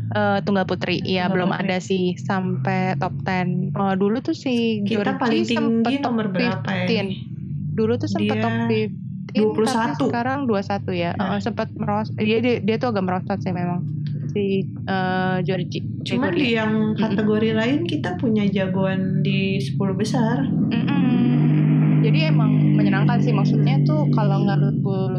[0.09, 0.95] eh, tunggal putri.
[0.97, 1.63] Iya, Tunggal belum putri.
[1.63, 3.69] ada sih sampai top 10.
[3.69, 7.73] Eh, dulu tuh si kita Georgie paling sempet tinggi top nomor berapa ya 15.
[7.73, 9.02] Dulu tuh sempat Dia top 15.
[9.33, 9.97] 21.
[9.97, 11.11] Tapi sekarang 21 ya.
[11.13, 11.35] Nah.
[11.35, 13.81] Eh, sempat meros dia, dia dia tuh agak merosot sih memang
[14.29, 15.81] si eh, Georgie.
[16.03, 16.41] cuman Georgie.
[16.43, 22.01] di yang kategori lain kita punya jagoan di 10 besar Mm-mm.
[22.01, 24.69] Jadi emang menyenangkan sih maksudnya tuh kalau nggak lu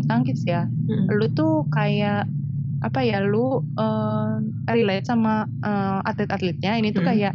[0.04, 1.08] tangkis ya, Mm.
[1.10, 2.28] lu tuh kayak
[2.80, 4.32] apa ya lu eh,
[4.68, 7.08] relate sama eh, atlet-atletnya ini tuh Hmm.
[7.08, 7.32] kayak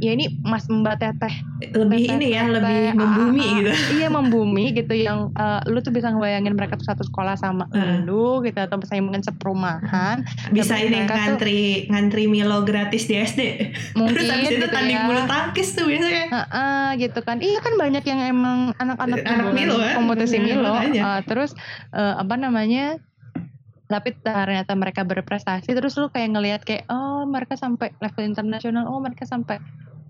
[0.00, 1.34] ya ini Mas Mbak Teteh.
[1.76, 3.70] Lebih Teteh, ini ya teteh, lebih ah, membumi ah, gitu.
[4.00, 8.08] Iya membumi gitu yang eh, lu tuh bisa ngebayangin mereka tuh satu sekolah sama Heeh.
[8.08, 11.60] lu gitu atau misalnya mungkin seperumahan bisa ini mereka tuh- ngantri
[11.92, 13.40] ngantri Milo gratis di SD
[13.92, 15.06] mungkin terus habis itu gitu tanding ya.
[15.06, 16.26] bulu tangkis tuh biasanya.
[16.32, 17.36] Heeh, gitu kan.
[17.44, 19.94] Iya kan banyak yang emang anak-anak Anak Milo kan?
[20.00, 20.72] kompetisi Milo.
[20.80, 21.52] Eh, terus
[21.92, 22.96] eh, apa namanya
[23.90, 28.86] tapi ternyata mereka berprestasi terus lu kayak ngelihat kayak oh mereka sampai level internasional.
[28.86, 29.58] Oh mereka sampai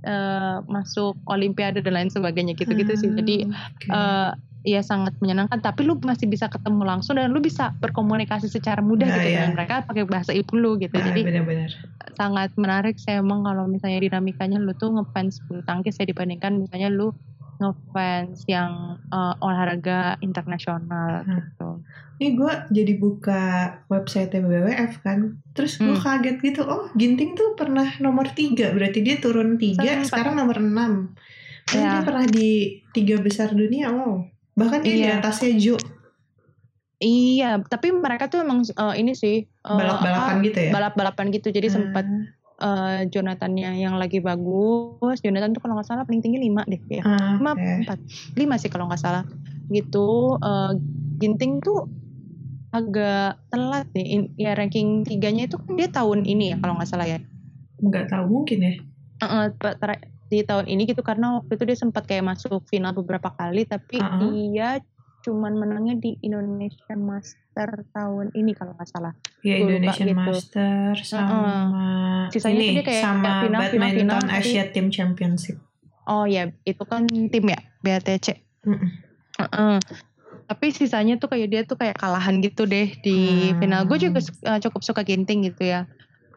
[0.03, 3.87] eh, masuk olimpiade dan lain sebagainya gitu-gitu sih jadi Hmm, oke.
[3.91, 4.31] eh
[4.61, 9.09] ya sangat menyenangkan tapi lu masih bisa ketemu langsung dan lu bisa berkomunikasi secara mudah
[9.09, 9.37] Nah, gitu iya.
[9.41, 11.71] dengan mereka pakai bahasa ibu lu gitu Ah, jadi benar-benar
[12.13, 16.93] sangat menarik saya emang kalau misalnya dinamikanya lu tuh ngefans bulu tangkis ya dibandingkan misalnya
[16.93, 17.17] lu
[17.61, 18.73] ngefans yang
[19.07, 21.37] eh, olahraga internasional Hmm.
[21.37, 21.69] gitu.
[22.17, 23.43] Ini gue jadi buka
[23.87, 25.19] website BWF kan,
[25.51, 26.01] terus gue Hmm.
[26.01, 26.63] kaget gitu.
[26.63, 30.09] Oh, Ginting tuh pernah nomor tiga, berarti dia turun tiga, Sempat.
[30.11, 31.13] sekarang nomor enam.
[31.71, 31.87] Ya.
[31.93, 32.51] dia pernah di
[32.91, 34.27] tiga besar dunia, wow.
[34.53, 35.17] Bahkan dia di Iya.
[35.17, 35.77] atasnya Jo,
[36.99, 40.71] Iya, tapi mereka tuh emang eh, ini sih eh, balap-balapan apa, gitu ya.
[40.71, 41.49] balap-balapan gitu.
[41.49, 41.77] Jadi Hmm.
[41.79, 42.05] sempat
[42.61, 45.19] uh, Jonathannya yang lagi bagus.
[45.25, 47.03] Jonathan tuh kalau nggak salah paling tinggi 5 deh ya
[47.41, 47.99] lima empat?
[48.37, 49.25] Lima sih kalau nggak salah.
[49.73, 50.73] Gitu uh,
[51.21, 51.89] Ginting tuh
[52.71, 54.07] agak telat nih.
[54.15, 57.19] In- ya ranking tiganya itu kan dia tahun ini ya kalau nggak salah ya?
[57.81, 58.73] Nggak tahu mungkin ya.
[59.21, 63.35] Uh, ter- di tahun ini gitu karena waktu itu dia sempat kayak masuk final beberapa
[63.35, 64.31] kali tapi Uh-uh.
[64.31, 64.79] dia
[65.27, 70.19] cuman menangnya di Indonesian Master tahun ini kalau nggak salah ya Indonesian gitu.
[70.19, 71.53] Master sama
[72.29, 75.57] Sisanya ini kayak sama final, final, badminton final, tapi- Asia Team Championship
[76.05, 78.27] oh ya itu kan tim ya BATC
[78.61, 78.91] Mm-mm.
[79.41, 79.77] Heeh.
[80.45, 83.19] Tapi sisanya tuh kayak dia tuh kayak kalahan gitu deh di
[83.49, 83.57] Hmm.
[83.57, 83.83] final.
[83.87, 85.89] Gue juga uh, cukup suka Ginting gitu ya.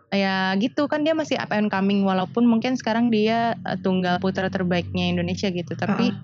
[0.08, 4.48] Ya gitu kan dia masih up and coming walaupun mungkin sekarang dia uh, tunggal putra
[4.48, 5.74] terbaiknya Indonesia gitu.
[5.74, 6.16] Tapi uh,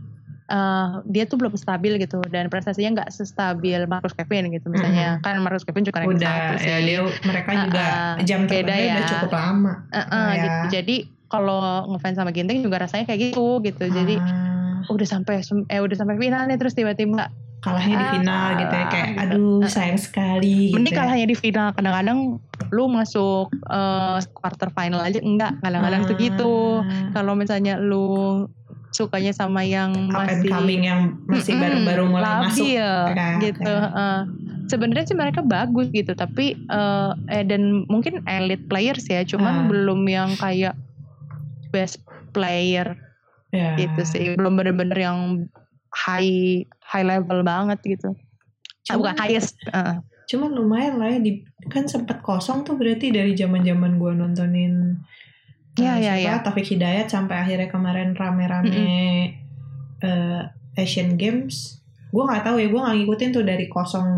[1.06, 5.22] dia tuh belum stabil gitu dan prestasinya nggak sestabil Marcus Kevin gitu misalnya.
[5.22, 6.68] Kan Marcus Kevin juga ranking udah satu sih.
[6.68, 8.26] ya dia mereka juga Uh-uh.
[8.26, 8.96] jam Beda ya.
[8.96, 10.42] udah cukup lama Uh-uh, Ya.
[10.42, 10.58] gitu.
[10.76, 10.96] Jadi
[11.26, 13.86] kalau ngefans sama Ginting juga rasanya kayak gitu gitu.
[13.86, 17.28] Jadi Ah, udah sampai eh udah sampai final nih terus tiba-tiba
[17.60, 19.22] kalahnya di final gitu ya kayak gitu.
[19.28, 21.00] aduh sayang sekali Mending gitu ya.
[21.04, 21.68] kalahnya di final.
[21.72, 22.20] Kadang-kadang
[22.70, 25.54] lu masuk eh, quarter final aja enggak.
[25.60, 26.56] Kadang-kadang tuh gitu.
[26.80, 28.48] Ah, Kalau misalnya lu
[28.90, 33.70] sukanya sama yang masih coming yang masih baru-baru mulai masuk labil kan, gitu.
[33.70, 33.90] ya.
[33.90, 34.22] eh.
[34.66, 40.06] Sebenarnya sih mereka bagus gitu, tapi eh, eh, dan mungkin elite players ya, cuman belum
[40.06, 40.74] yang kayak
[41.70, 42.98] best player
[43.50, 43.74] Ya.
[43.78, 44.38] gitu sih.
[44.38, 45.50] Belum bener-bener yang
[45.90, 48.14] high high level banget gitu.
[48.14, 49.58] Ah, Cuman- bukan highest.
[49.66, 49.98] eh.
[50.30, 55.02] Cuman lumayan lah ya di kan sempet kosong tuh berarti dari zaman-zaman gua nontonin
[55.80, 56.44] Iya, eh, iya, siapa, iya.
[56.44, 58.86] Taufik Hidayat sampai akhirnya kemarin rame-rame
[60.00, 60.42] eh,
[60.76, 61.80] Asian Games.
[62.10, 64.10] Gua nggak tahu ya, gua nggak ngikutin tuh dari kosong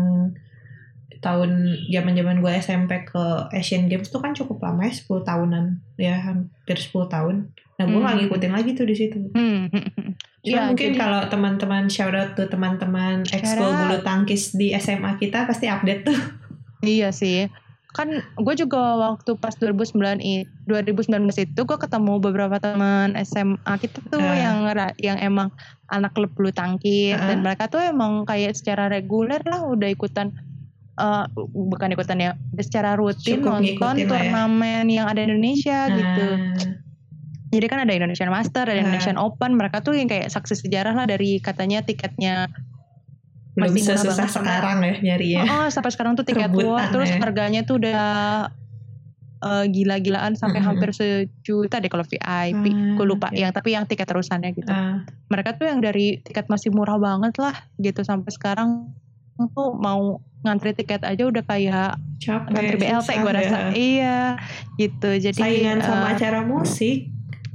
[1.18, 1.50] tahun
[1.86, 6.74] zaman-zaman gue SMP ke Asian Games tuh kan cukup lama ya 10 tahunan ya hampir
[6.74, 7.46] 10 tahun.
[7.78, 8.22] Nah gue nggak Hmm.
[8.26, 9.30] ngikutin lagi tuh di situ.
[9.30, 9.70] Hmm.
[9.70, 15.14] Cuma Iya, mungkin jadi- kalau teman-teman shout out tuh teman-teman ekskul bulu tangkis di SMA
[15.14, 16.18] kita pasti update tuh.
[16.82, 17.46] Iya sih.
[17.92, 18.08] Kan
[18.40, 24.16] gue juga waktu pas 2009 i 2019 itu gue ketemu beberapa teman SMA kita tuh
[24.16, 24.32] Ah.
[24.32, 24.56] yang
[24.96, 25.52] yang emang
[25.86, 27.28] anak klub bulu tangkis Ah.
[27.28, 30.32] dan mereka tuh emang kayak secara reguler lah udah ikutan
[30.92, 34.08] eh, bukan ikutan ya secara rutin Cukup nonton ya.
[34.08, 36.26] turnamen yang ada di Indonesia gitu.
[36.32, 36.80] Nah,
[37.52, 38.80] Jadi kan ada Indonesian Master, ada Ah.
[38.80, 42.48] Indonesian Open, mereka tuh yang kayak saksi sejarah lah dari katanya tiketnya
[43.52, 45.42] belum Masih banget sama- sekarang ya nyarinya.
[45.46, 47.18] Oh, sampai sekarang tuh tiket Rebutan war terus ya.
[47.18, 48.02] harganya tuh udah
[49.42, 50.68] eh, gila-gilaan sampai Mm-mm.
[50.70, 52.22] hampir sejuta deh kalau VIP.
[52.22, 52.46] Ah,
[52.94, 53.36] Gue lupa oke.
[53.36, 54.68] yang tapi yang tiket terusannya gitu.
[54.68, 58.94] Ah, Mereka tuh yang dari tiket masih murah banget lah gitu sampai sekarang
[59.50, 62.50] tuh mau ngantri tiket aja udah kayak capek.
[62.50, 63.34] ngantri BLT susah gue ya.
[63.34, 63.58] rasa.
[63.72, 64.18] Iya,
[64.76, 65.10] gitu.
[65.20, 67.10] Jadi Saingan sama eh, acara musik.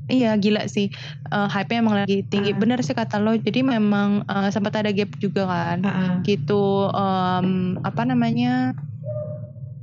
[0.07, 0.87] Iya gila sih
[1.27, 2.57] Eh, Hype-nya emang lagi tinggi Ah.
[2.57, 6.11] Bener sih kata lo Jadi memang eh, sempat ada gap juga kan Ah, ah.
[6.23, 8.71] gitu em, apa namanya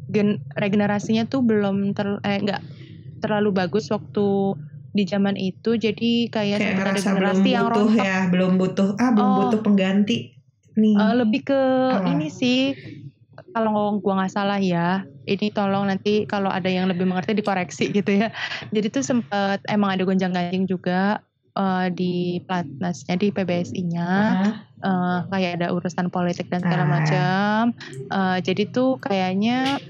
[0.08, 2.60] gen regenerasinya tuh belum ter eh enggak
[3.20, 4.56] terlalu bagus waktu
[4.94, 8.52] di zaman itu jadi kayak, Kayak ada ngerasa belum generasi yang butuh rontok ya, belum
[8.60, 9.36] butuh ah belum Oh.
[9.40, 10.18] butuh pengganti
[10.74, 10.96] nih.
[10.96, 11.60] Eh, lebih ke
[11.90, 12.04] Apa?
[12.06, 12.76] ini sih
[13.54, 18.10] kalau gua nggak salah ya ini tolong nanti kalau ada yang lebih mengerti dikoreksi gitu
[18.20, 18.28] ya
[18.74, 21.22] jadi tuh sempat emang ada gonjang-ganjing juga
[21.56, 24.52] eh, di platnasnya di PBSI-nya Ah,
[24.84, 26.90] eh, kayak ada urusan politik dan segala Ah.
[27.00, 27.60] macam.
[28.12, 29.80] Eh, jadi tuh kayaknya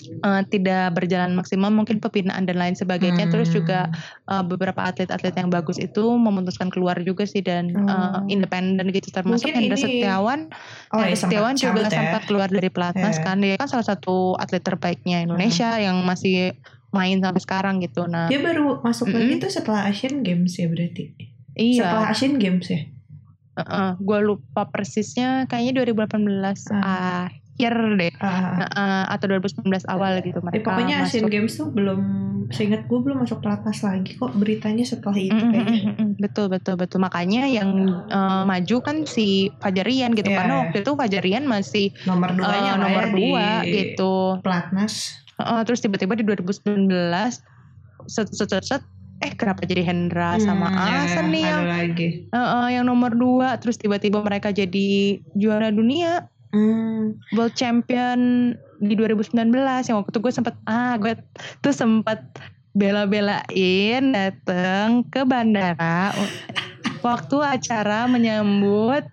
[0.00, 3.26] eh, tidak berjalan maksimal, mungkin pembinaan dan lain sebagainya.
[3.28, 3.90] Terus juga
[4.24, 8.22] eh, beberapa atlet-atlet yang bagus itu memutuskan keluar juga sih dan eh, Oh.
[8.26, 9.08] independen gitu.
[9.08, 10.40] Termasuk Mungkin Hendra ini- Setiawan.
[10.90, 11.90] Oh Hendra ya Setiawan juga ya.
[11.90, 13.24] sempat keluar dari pelatnas Ya.
[13.24, 13.36] kan.
[13.38, 16.54] Dia kan salah satu atlet terbaiknya Indonesia yang masih
[16.88, 18.06] main sampai sekarang gitu.
[18.06, 19.42] Nah, Dia baru masuk lagi Mm-mm.
[19.42, 21.12] tuh setelah Asian Games ya berarti.
[21.52, 21.84] iya.
[21.84, 22.80] Setelah Asian Games ya.
[23.98, 27.26] gue lupa persisnya kayaknya 2018 Ah.
[27.26, 28.68] akhir deh Ah, ah, ah.
[28.70, 31.30] uh, atau 2019 awal gitu Ya, mereka pokoknya Asian masuk.
[31.30, 32.00] Games tuh belum
[32.48, 35.92] seingat gue belum masuk pelatnas lagi kok beritanya setelah itu Mm, mm, kayaknya.
[35.92, 37.70] mm, betul betul betul makanya yang
[38.06, 39.26] uh, maju kan si
[39.58, 40.60] Fajarian gitu Iya, karena iya.
[40.62, 45.18] waktu itu Fajarian masih Nomor uh, lah nomor ya dua di gitu pelatnas.
[45.34, 46.88] Uh, terus tiba-tiba di 2019
[48.06, 48.82] set set set, set,
[49.18, 52.08] eh kenapa jadi Hendra sama Hmm, ya, Asan nih ada yang lagi.
[52.28, 54.88] uh, uh, yang nomor dua terus tiba-tiba mereka jadi
[55.32, 59.36] juara dunia Hmm, world champion di 2019
[59.90, 61.12] yang waktu itu gue sempet ah gue
[61.60, 62.24] tuh sempet
[62.72, 66.14] bela-belain dateng ke bandara
[67.04, 69.04] waktu acara menyambut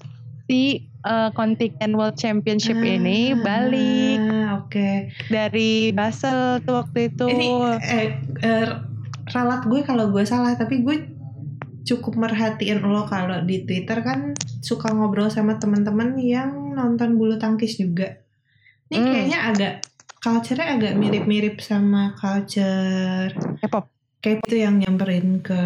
[0.45, 4.19] si eh, kontingen world championship ini ah, balik.
[4.65, 4.89] Oke.
[5.27, 7.25] dari Basel tuh waktu itu.
[7.25, 7.47] Ini
[7.81, 8.09] eh,
[8.45, 8.67] eh,
[9.33, 11.15] ralat gue kalau gue salah tapi gue
[11.85, 14.33] cukup merhatiin lo kalau di Twitter kan
[14.65, 18.19] suka ngobrol sama teman-teman yang nonton bulu tangkis juga.
[18.85, 19.07] Ini Hmm.
[19.07, 19.73] kayaknya agak
[20.19, 23.29] culture-nya agak mirip-mirip sama culture
[23.61, 23.85] K-pop
[24.17, 25.61] kayak itu yang nyamperin ke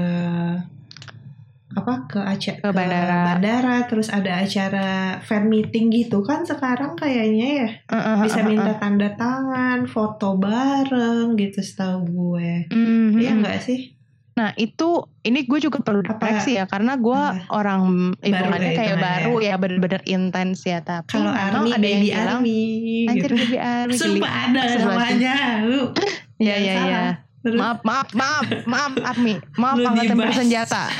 [1.69, 3.19] apa ke acara Ke bandara.
[3.29, 4.89] bandara, terus ada acara
[5.21, 8.49] fan meeting gitu kan sekarang kayaknya ya Uh, uh, uh, bisa uh, uh.
[8.49, 13.15] minta tanda tangan foto bareng gitu setahu gue Mhm.
[13.15, 13.93] Iya enggak sih
[14.39, 17.43] Nah itu ini gue juga perlu koreksi ya karena gue apa?
[17.51, 22.39] orang hitungannya ya kayak baru ya bener-bener intens ya tapi kalau army ada yang bilang
[22.39, 22.63] army
[23.11, 25.35] anjir gitu baby army geli." sumpah ada namanya
[25.67, 25.81] lu
[26.39, 26.87] salah.
[26.87, 27.03] iya.
[27.43, 30.83] Terus- Maaf maaf maaf maaf army maaf angkatan bersenjata.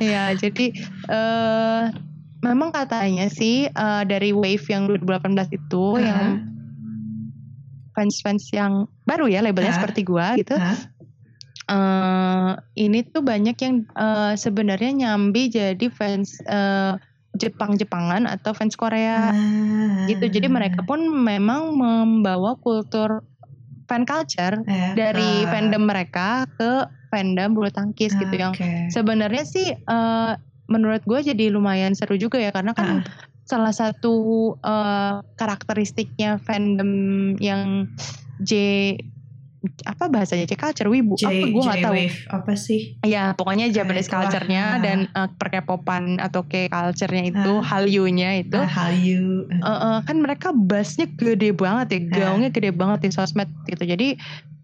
[0.00, 0.72] Iya jadi
[1.12, 1.82] eh
[2.40, 6.00] memang katanya sih eh, dari wave yang 2018 itu Hah?
[6.00, 6.24] yang
[7.92, 9.78] fans-fans yang baru ya labelnya Hah?
[9.84, 10.56] seperti gua gitu.
[10.56, 10.72] Hah?
[11.70, 16.98] Eh ini tuh banyak yang eh, sebenarnya nyambi jadi fans eh,
[17.32, 20.04] Jepang-Jepangan atau fans Korea Ah.
[20.04, 20.26] gitu.
[20.26, 23.22] Jadi mereka pun memang membawa kultur
[23.86, 26.70] fan culture Eh, dari ah, fandom mereka ke
[27.08, 28.90] fandom bulu tangkis gitu yang oke.
[28.90, 30.32] sebenarnya sih eh,
[30.66, 33.02] menurut gue jadi lumayan seru juga ya karena kan Ah.
[33.42, 34.14] salah satu
[34.56, 36.90] eh, karakteristiknya fandom
[37.38, 37.86] yang
[38.40, 38.52] J
[39.82, 41.94] apa bahasanya J culture wibu J, apa gue nggak tahu
[42.32, 44.24] apa sih ya pokoknya Japanese itulah.
[44.24, 44.78] culture-nya Ah.
[44.80, 47.64] dan uh, perkepopan atau K culture-nya itu Ah.
[47.66, 52.08] Hallyu-nya itu Ah, Hallyu eh, eh, kan mereka bassnya gede banget ya Ah.
[52.10, 54.16] gaungnya gede banget di sosmed gitu jadi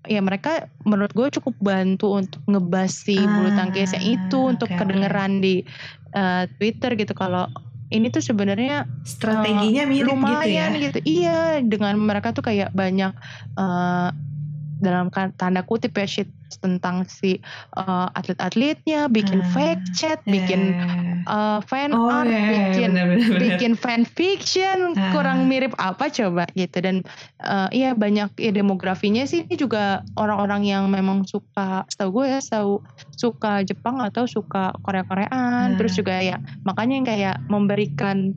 [0.07, 4.79] ya mereka menurut gue cukup bantu untuk ngebas si bulu Ah, tangkisnya itu untuk oke.
[4.79, 5.61] kedengeran di
[6.13, 7.51] uh, Twitter gitu kalau
[7.87, 13.15] ini tuh sebenarnya strateginya mirip gitu ya lumayan gitu, iya dengan mereka tuh kayak banyak
[13.55, 14.09] eh,
[14.77, 17.43] dalam kan- tanda kutip ya shit tentang si
[17.75, 21.27] eh, atlet-atletnya bikin Ah, fake chat bikin Eh.
[21.27, 23.39] eh, fan oh art ya, ya, bikin benar, benar.
[23.41, 25.11] bikin fan fiction Ah.
[25.11, 27.03] kurang mirip apa coba gitu dan
[27.41, 32.39] eh, iya banyak ya demografinya sih ini juga orang-orang yang memang suka setahu gue ya
[32.39, 32.79] setahu
[33.13, 35.77] suka Jepang atau suka Korea-Koreaan Ah.
[35.77, 38.37] terus juga ya makanya yang kayak memberikan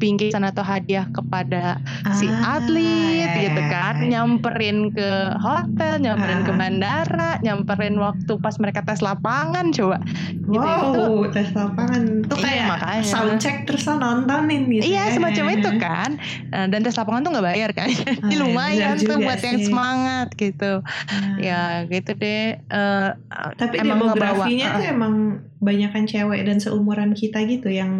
[0.00, 1.76] bingkisan atau hadiah kepada
[2.10, 4.16] si Ah, atlet ya, gitu ya, kan ya.
[4.16, 6.56] nyamperin ke hotel nyamperin ke Ah.
[6.56, 10.00] bandara nyamperin waktu pas mereka tes lapangan coba
[10.40, 13.04] gitu Wow, tes lapangan tuh Iya, kayak makanya.
[13.04, 14.82] soundcheck terus lo nontonin gitu.
[14.86, 15.12] Iya ya.
[15.12, 16.10] semacam itu kan
[16.48, 19.58] Nah, Dan tes lapangan tuh gak bayar kan Jadi Ah, iya, lumayan tuh buat yang
[19.58, 19.66] sih.
[19.66, 21.36] semangat gitu Ah.
[21.36, 23.10] Ya gitu deh Eh,
[23.52, 24.90] Tapi emang demografinya ngebawa, tuh ah.
[24.90, 25.14] emang
[25.58, 27.92] banyakan cewek dan seumuran kita gitu yang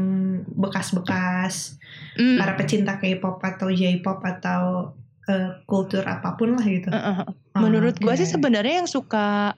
[0.51, 1.77] bekas-bekas
[2.21, 4.93] mm, para pecinta K-pop atau J-pop atau
[5.25, 6.89] eh, kultur apa pun lah gitu.
[6.89, 7.19] eh, eh,
[7.51, 8.15] Oh, Menurut gue oke.
[8.15, 9.57] sih sebenarnya yang suka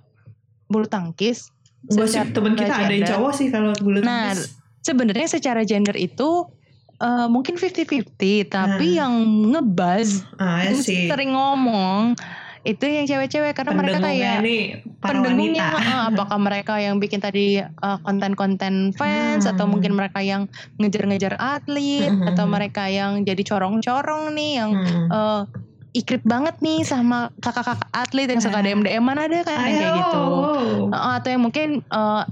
[0.65, 1.51] bulu tangkis
[1.85, 4.55] Gue sih temen kita ada yang gender, cowok sih kalau bulu Nah, tangkis.
[4.81, 6.47] Sebenarnya secara gender itu
[6.97, 8.07] eh, mungkin 50-50
[8.47, 8.97] Tapi Hmm.
[8.97, 9.15] yang
[9.51, 11.07] ngebuzz Ah, sih.
[11.07, 12.15] sering ngomong
[12.63, 14.63] itu yang cewek-cewek karena mereka kayak nih
[15.03, 15.67] para pendengungnya
[16.07, 19.53] apakah mereka yang bikin tadi eh, konten-konten fans Hmm.
[19.55, 20.47] atau mungkin mereka yang
[20.79, 22.31] ngejar-ngejar atlet Hmm.
[22.31, 25.09] atau mereka yang jadi corong-corong nih yang Hmm.
[25.11, 25.43] eh,
[25.93, 28.65] ikrip banget nih sama kakak-kakak atlet yang suka Ah.
[28.65, 30.23] DM-DM-an ada kan kayak gitu
[30.89, 32.23] atau yang mungkin eh,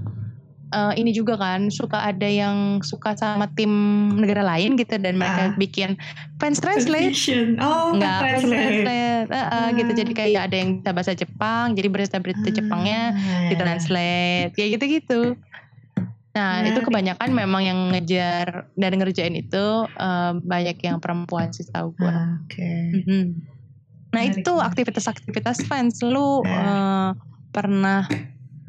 [0.70, 3.70] eh, ini juga kan suka ada yang suka sama tim
[4.14, 5.54] negara lain gitu dan mereka Ah.
[5.54, 5.98] bikin
[6.36, 7.58] fans translate Translation.
[7.58, 8.64] Oh, nggak fans translate.
[8.86, 9.98] translate Eh, eh, gitu Ah.
[9.98, 13.48] jadi kayak ada yang bisa bahasa Jepang jadi berita-berita Jepangnya Ah.
[13.48, 15.20] ditranslate kayak gitu-gitu.
[16.30, 21.90] Nah itu kebanyakan memang yang ngejar dan ngerjain itu eh, banyak yang perempuan sih tahu
[21.92, 22.06] gue.
[22.06, 22.70] Ah, Oke.
[23.02, 23.22] Mhm.
[24.10, 27.10] Nah Menarik, itu aktivitas-aktivitas fans lu eh,
[27.50, 28.06] pernah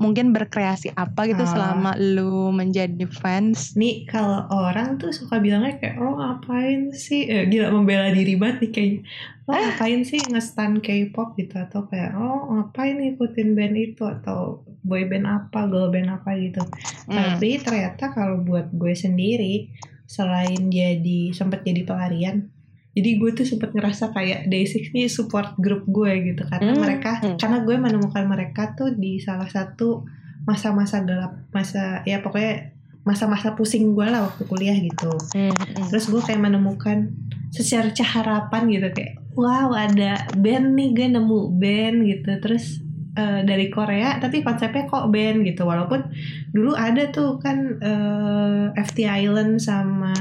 [0.01, 1.47] mungkin berkreasi apa gitu Ah.
[1.47, 3.71] selama lu menjadi fans?
[3.73, 8.57] Nih kalau orang tuh suka bilangnya kayak lo ngapain sih eh, gila membela diri banget
[8.59, 8.99] nih kayaknya
[9.41, 14.39] lo ngapain sih ngestan K-pop gitu atau kayak lo ngapain ngikutin band itu atau
[14.81, 16.65] boy band apa girl band apa gitu
[17.03, 17.37] Hmm.
[17.37, 19.69] tapi ternyata kalau buat gue sendiri
[20.05, 22.49] selain jadi sempat jadi pelarian
[22.91, 27.11] jadi gue tuh sempat ngerasa kayak Day6 nih support grup gue gitu karena Hmm, mereka
[27.23, 27.37] hmm.
[27.39, 30.03] karena gue menemukan mereka tuh di salah satu
[30.43, 35.87] masa-masa gelap masa ya pokoknya masa-masa pusing gue lah waktu kuliah gitu Hmm, hmm.
[35.87, 37.15] terus gue kayak menemukan
[37.49, 42.80] secercah harapan gitu kayak wow ada band nih gue nemu band gitu terus
[43.15, 45.63] eh, dari Korea tapi konsepnya kok band gitu.
[45.67, 46.11] Walaupun
[46.51, 50.13] dulu ada tuh kan eh, FT Island sama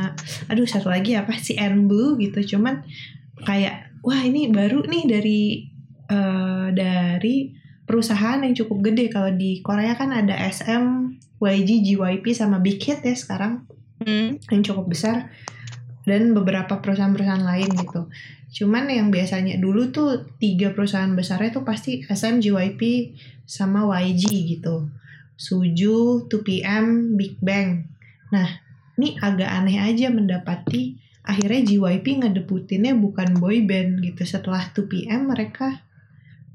[0.51, 2.57] aduh satu lagi apa si N Blue gitu.
[2.57, 2.82] Cuman
[3.47, 5.43] kayak wah ini baru nih dari
[6.11, 7.36] eh, dari
[7.86, 9.11] perusahaan yang cukup gede.
[9.11, 13.66] Kalau di Korea kan ada SM, YG, JYP sama Big Hit ya sekarang.
[14.01, 14.41] Hmm.
[14.49, 15.28] yang cukup besar
[16.09, 18.09] dan beberapa perusahaan-perusahaan lain gitu.
[18.51, 23.14] Cuman yang biasanya dulu tuh tiga perusahaan besarnya tuh pasti SM, JYP
[23.46, 24.90] sama YG gitu.
[25.36, 27.88] Suju, 2PM, Big Bang.
[28.34, 28.48] Nah,
[29.01, 34.26] ini agak aneh aja mendapati akhirnya JYP ngedebutinnya bukan boy band gitu.
[34.26, 35.84] Setelah 2PM mereka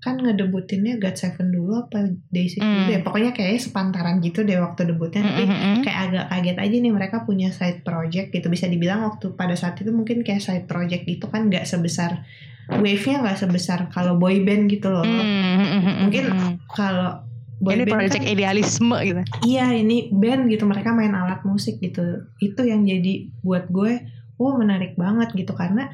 [0.05, 2.93] kan ngedebutinnya GOT7 dulu apa Day6 dulu Hmm.
[2.93, 2.99] ya.
[3.01, 5.25] Pokoknya kayaknya sepantaran gitu deh waktu debutnya.
[5.25, 5.75] Tapi Mm-mm.
[5.81, 9.73] kayak agak kaget aja nih mereka punya side project gitu bisa dibilang waktu pada saat
[9.75, 12.21] itu mungkin kayak side project itu kan nggak sebesar
[12.67, 16.05] wave-nya nggak sebesar kalau boy band gitu loh Mm-mm.
[16.05, 16.25] Mungkin
[16.67, 17.25] kalau
[17.55, 19.21] boy ini band project kan, idealisme gitu.
[19.43, 22.03] iya ini band gitu mereka main alat musik gitu
[22.37, 25.87] itu yang jadi buat gue wah menarik banget gitu karena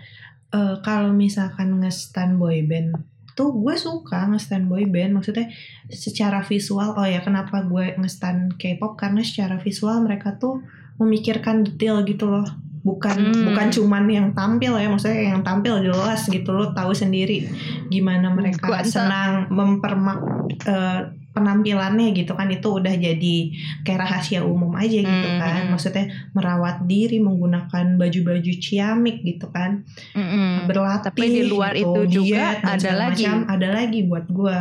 [0.50, 2.98] eh, kalau misalkan nge-stand boy band
[3.32, 5.14] tuh gue suka nge-stand boy band.
[5.14, 5.50] Maksudnya
[5.88, 8.96] secara visual oh ya kenapa gue nge-stand K-pop?
[8.96, 10.62] Karena secara visual mereka tuh
[10.98, 12.46] memikirkan detail gitu loh.
[12.82, 13.46] Bukan Hmm.
[13.46, 17.46] bukan cuman yang tampil ya maksudnya yang tampil jelas gitu lo tahu sendiri
[17.88, 20.18] gimana mereka entah- senang mempermak
[20.66, 23.38] eh, penampilannya gitu kan itu udah jadi
[23.82, 25.40] kayak rahasia umum aja gitu Hmm.
[25.40, 30.68] kan maksudnya merawat diri menggunakan baju-baju ciamik gitu kan Mm-mm.
[30.68, 33.24] berlatih Tapi di luar gitu, itu juga diet, ada lagi.
[33.24, 34.58] macam, ada lagi buat gue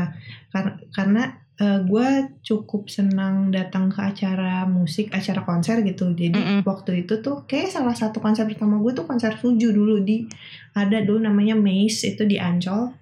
[0.91, 1.23] karena
[1.61, 2.09] gue
[2.41, 6.61] cukup senang datang ke acara musik acara konser gitu jadi Mm-mm.
[6.65, 10.25] waktu itu tuh kayak salah satu konser pertama gue tuh konser suju dulu di
[10.73, 12.97] ada dulu namanya Maze itu di Ancol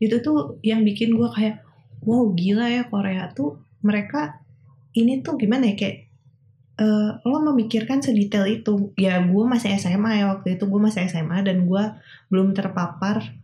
[0.00, 1.67] itu tuh yang bikin gue kayak
[2.00, 4.42] wow gila ya Korea tuh mereka
[4.92, 5.96] ini tuh gimana ya kayak
[6.76, 11.42] eh, lo memikirkan sedetail itu ya gue masih SMA ya waktu itu gue masih SMA
[11.42, 11.84] dan gue
[12.28, 13.34] belum terpapar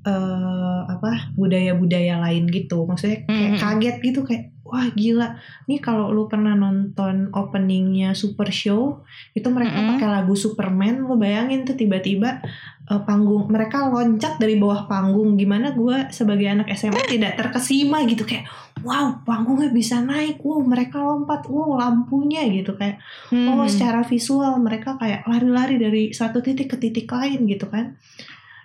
[0.00, 3.60] eh apa budaya-budaya lain gitu maksudnya kayak Mhm.
[3.60, 5.34] kaget gitu kayak wah gila.
[5.66, 9.02] Nih kalau lu pernah nonton openingnya Super Show
[9.34, 9.88] itu mereka Mhm.
[9.94, 12.40] pakai lagu Superman lo bayangin tuh tiba-tiba
[12.86, 15.34] eh, panggung mereka loncat dari bawah panggung.
[15.34, 18.50] Gimana gue sebagai anak SMA tidak terkesima gitu kayak
[18.82, 20.38] wow panggungnya bisa naik.
[20.40, 21.46] Wow mereka lompat.
[21.46, 22.98] Wow lampunya gitu kayak.
[23.30, 23.66] Oh Hmm.
[23.66, 27.94] secara visual mereka kayak lari-lari dari satu titik ke titik lain gitu kan.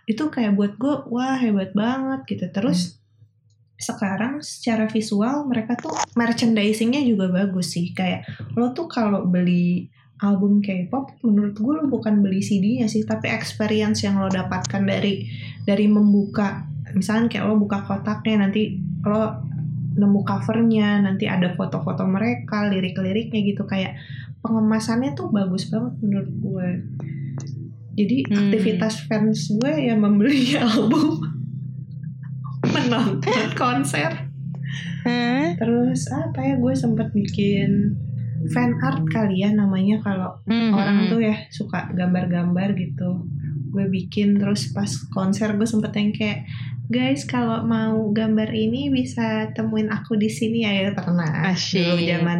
[0.06, 2.45] Itu kayak buat gue wah hebat banget gitu.
[2.49, 2.97] Terus
[3.76, 7.91] sekarang secara visual mereka tuh merchandisingnya juga bagus sih.
[7.91, 8.23] Kayak
[8.55, 9.91] lo tuh kalau beli
[10.23, 15.28] album K-pop menurut gue lo bukan beli CD-nya sih tapi experience yang lo dapatkan dari
[15.67, 16.63] dari membuka
[16.95, 19.43] misalnya kayak lo buka kotaknya nanti lo
[19.95, 23.67] nemu covernya nanti ada foto-foto mereka lirik-liriknya gitu.
[23.67, 23.99] Kayak
[24.39, 26.69] pengemasannya tuh bagus banget menurut gue.
[27.95, 28.36] Jadi Hmm.
[28.36, 31.34] aktivitas fans gue ya membeli album
[32.86, 34.11] menonton konser
[35.05, 35.53] Hah?
[35.57, 37.93] terus apa ya gue sempat bikin
[38.49, 40.73] fan art kali ya namanya kalau Mm-mm.
[40.73, 43.25] orang tuh ya suka gambar-gambar gitu
[43.69, 46.39] gue bikin terus pas konser gue sempet yang kayak
[46.86, 51.81] guys kalau mau gambar ini bisa temuin aku di sini ya ya pernah Asyik.
[51.81, 52.39] dulu zaman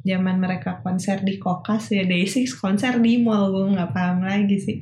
[0.00, 4.78] zaman mereka konser di Kokas ya Day6 konser di mall gue nggak paham lagi sih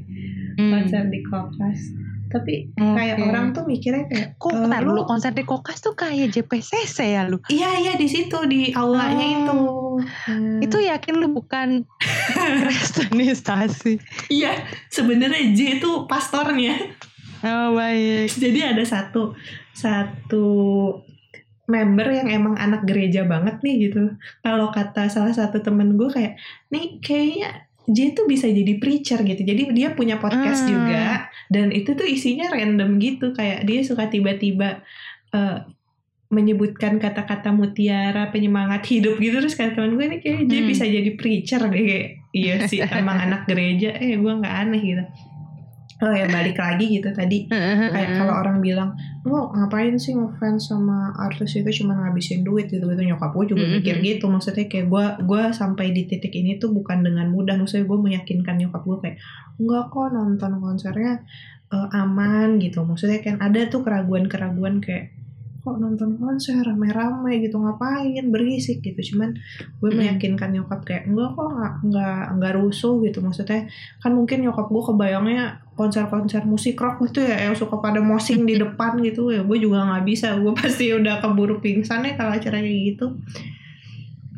[0.57, 0.73] Hmm.
[0.73, 1.81] konser di Kokas
[2.27, 3.27] tapi kayak Oke.
[3.27, 7.23] orang tuh mikirnya kayak Kok "Eh, bentar lu- konser di Kokas tuh kayak JPCC ya
[7.25, 7.39] lu?
[7.47, 9.33] iya iya di situ di aulanya Oh.
[9.33, 9.57] itu
[10.27, 10.61] Hmm.
[10.61, 11.89] Itu yakin lu bukan
[12.67, 13.97] kristenisasi?
[14.29, 16.77] iya sebenarnya J itu pastornya
[17.39, 18.29] Oh baik.
[18.31, 19.33] jadi ada satu
[19.73, 20.47] satu
[21.65, 26.39] member yang emang anak gereja banget nih gitu kalau kata salah satu temen gue kayak
[26.69, 29.43] nih kayaknya J tuh bisa jadi preacher gitu.
[29.43, 30.71] Jadi dia punya podcast Hmm.
[30.75, 33.31] juga dan itu tuh isinya random gitu.
[33.31, 34.83] Kayak dia suka tiba-tiba
[35.31, 35.59] eh,
[36.27, 39.39] menyebutkan kata-kata mutiara penyemangat hidup gitu.
[39.39, 40.67] Terus kata temen gue ini kayak Hmm.
[40.67, 41.79] bisa jadi preacher deh.
[41.79, 43.95] Kayak iya sih emang anak gereja.
[43.97, 45.05] Eh gue nggak aneh gitu
[45.97, 47.49] oh ya balik lagi gitu tadi.
[47.49, 48.93] Kayak kalau orang bilang
[49.25, 52.69] lo ngapain sih ngefans sama artis itu cuma ngabisin duit?
[52.69, 54.29] Gitu gitu nyokap gue juga mikir gitu.
[54.29, 57.57] Maksudnya kayak gue gue sampai di titik ini tuh bukan dengan mudah.
[57.57, 59.17] Maksudnya gue meyakinkan nyokap gue kayak
[59.57, 61.13] enggak kok nonton konsernya
[61.73, 62.85] eh, aman gitu.
[62.85, 65.17] Maksudnya kan ada tuh keraguan-keraguan kayak
[65.67, 69.03] kok nonton konser rame-rame gitu ngapain berisik gitu.
[69.11, 69.35] Cuman
[69.83, 69.99] gue Mhm.
[69.99, 73.19] meyakinkan nyokap kayak enggak kok nggak nggak nggak rusuh gitu.
[73.19, 73.67] Maksudnya
[73.99, 75.45] kan mungkin nyokap gue kebayangnya
[75.75, 79.43] konser-konser musik rock gitu ya yang suka pada mosing di depan gitu ya.
[79.43, 83.19] Gue juga nggak bisa gue pasti udah keburu pingsan ya kalau acara kayak gitu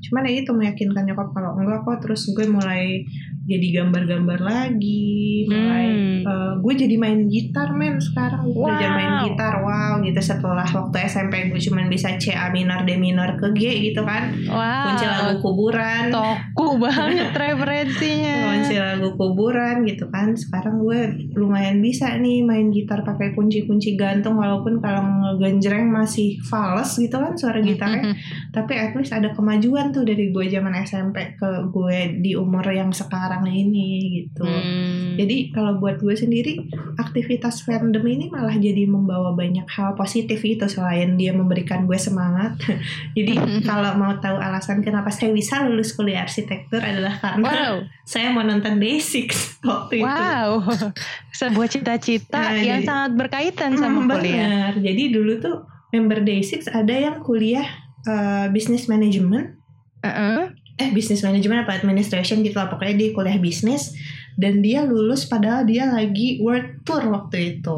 [0.09, 3.05] cuman ya itu meyakinkan nyokap kalau enggak kok terus gue mulai
[3.45, 5.15] jadi gambar-gambar lagi
[5.47, 6.21] mulai Hmm.
[6.21, 9.25] eh, gue jadi main gitar men sekarang gue belajar main Wow.
[9.27, 13.53] gitar wow gitu setelah waktu SMP gue cuman bisa C A minor D minor ke
[13.53, 14.85] G gitu kan Wow.
[14.89, 18.37] kunci lagu kuburan Toko banget referensinya.
[18.53, 20.37] kunci lagu kuburan gitu kan.
[20.37, 27.01] Sekarang gue lumayan bisa nih main gitar pakai kunci-kunci gantung walaupun kalau ngegenjreng masih fals
[27.01, 28.13] gitu kan suara gitarnya.
[28.53, 32.93] Tapi at least ada kemajuan tuh dari gue zaman SMP ke gue di umur yang
[32.93, 34.45] sekarang ini gitu.
[34.45, 35.15] Hmm.
[35.19, 36.59] jadi kalau buat gue sendiri
[36.99, 42.59] aktivitas fandom ini malah jadi membawa banyak hal positif gitu selain dia memberikan gue semangat.
[43.19, 46.27] Jadi kalau mau tahu alasan kenapa saya bisa lulus kuliah
[46.61, 49.31] arsitektur adalah karena Wow, saya mau nonton Day6
[49.65, 50.51] waktu itu wow,
[51.31, 54.43] sebuah cita-cita Nah, yang jadi- sangat berkaitan sama Hmm, kuliah.
[54.43, 54.73] benar.
[54.77, 55.57] Jadi dulu tuh
[55.91, 57.67] member Day6 ada yang kuliah
[58.01, 59.55] eh, business management,
[60.01, 60.55] Heeh.
[60.77, 63.91] eh business management apa administration gitu lah pokoknya dia kuliah bisnis
[64.35, 67.75] dan dia lulus padahal dia lagi world tour waktu itu.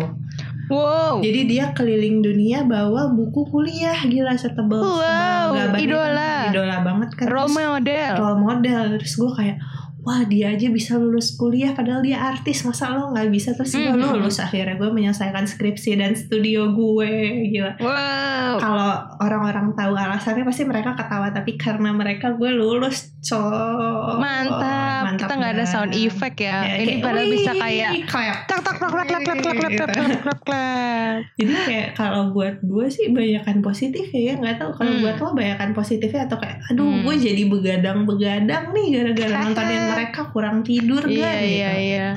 [0.70, 6.46] Wow, Jadi dia keliling dunia bawa buku kuliah gila setebel Wow, idola.
[6.46, 8.12] idola banget kan role model.
[8.16, 9.58] role model terus gue kayak
[10.00, 13.84] wah dia aja bisa lulus kuliah padahal dia artis masa lo nggak bisa terus gue
[13.86, 14.16] Mhm.
[14.16, 17.10] lulus akhirnya gue menyelesaikan skripsi dan studio gue
[17.48, 18.52] gila Wow.
[18.56, 23.36] kalau orang-orang tahu alasannya pasti mereka ketawa tapi karena mereka gue lulus co
[24.16, 25.16] Mantap.
[25.16, 26.62] Kita nggak ada sound effect ya.
[26.62, 28.38] Ya, Ini kayak, padahal bisa "Wih, kayak clap.
[28.46, 29.88] tak tak tak tak tak tak tak tak
[30.24, 35.02] tak tak jadi kayak kalau buat gue sih banyakan positif ya nggak tahu kalau Hmm.
[35.02, 37.02] buat lo banyakan positifnya atau kayak aduh Hmm.
[37.02, 41.86] gue jadi begadang-begadang nih gara-gara nontonin mereka kurang tidur Iya kan iya gitu.
[41.86, 42.08] iya.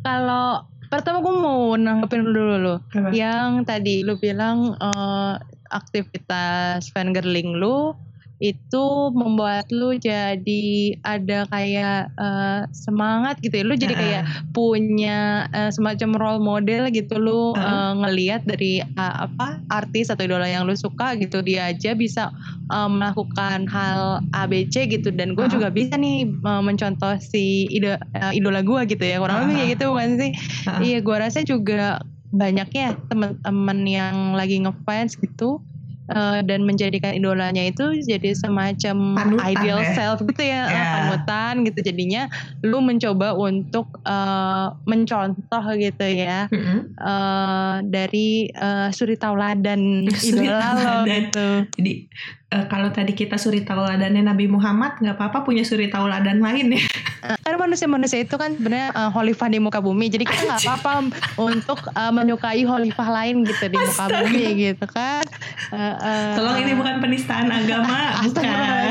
[0.00, 0.46] Kalau
[0.88, 2.76] pertama gue mau nanggepin dulu lo.
[3.12, 5.34] Yang tadi lu bilang eh,
[5.70, 7.94] aktivitas fangirling lu
[8.40, 10.64] itu membuat lu jadi
[11.04, 13.64] ada kayak eh, semangat gitu ya.
[13.68, 14.22] Lu jadi kayak
[14.56, 17.20] punya eh, semacam role model gitu.
[17.20, 17.60] Lu Heeh.
[17.60, 22.32] eh, ngeliat dari eh, apa artis atau idola yang lu suka gitu dia aja bisa
[22.72, 25.12] eh, melakukan hal ABC gitu.
[25.12, 25.54] Dan gue Heeh.
[25.60, 29.20] juga bisa nih eh, mencontoh si ido- eh, idola gue gitu ya.
[29.20, 30.30] Kurang lebih kayak gitu bukan sih.
[30.80, 35.60] Iya gue rasa juga banyak ya teman-teman yang lagi ngefans gitu
[36.10, 39.90] eh, dan menjadikan idolanya itu jadi semacam Panutan ideal ya?
[39.94, 40.84] self gitu ya, Ya.
[40.92, 42.26] panutan gitu jadinya
[42.60, 46.78] lu mencoba untuk eh, mencontoh gitu ya Mm-mm.
[46.92, 51.48] eh, dari eh, suri tauladan idola lo gitu.
[51.78, 51.92] Jadi
[52.50, 56.82] eh, kalau tadi kita suri tauladannya Nabi Muhammad nggak apa-apa punya suri tauladan lain ya.
[57.46, 60.92] Karena manusia-manusia itu kan sebenarnya eh, khalifah di muka bumi, jadi kita nggak apa-apa
[61.38, 64.18] untuk eh, menyukai khalifah lain gitu di muka Astaga.
[64.26, 65.24] bumi gitu kan.
[65.70, 68.86] Eh, eh, Tolong ini bukan penistaan agama, bukan.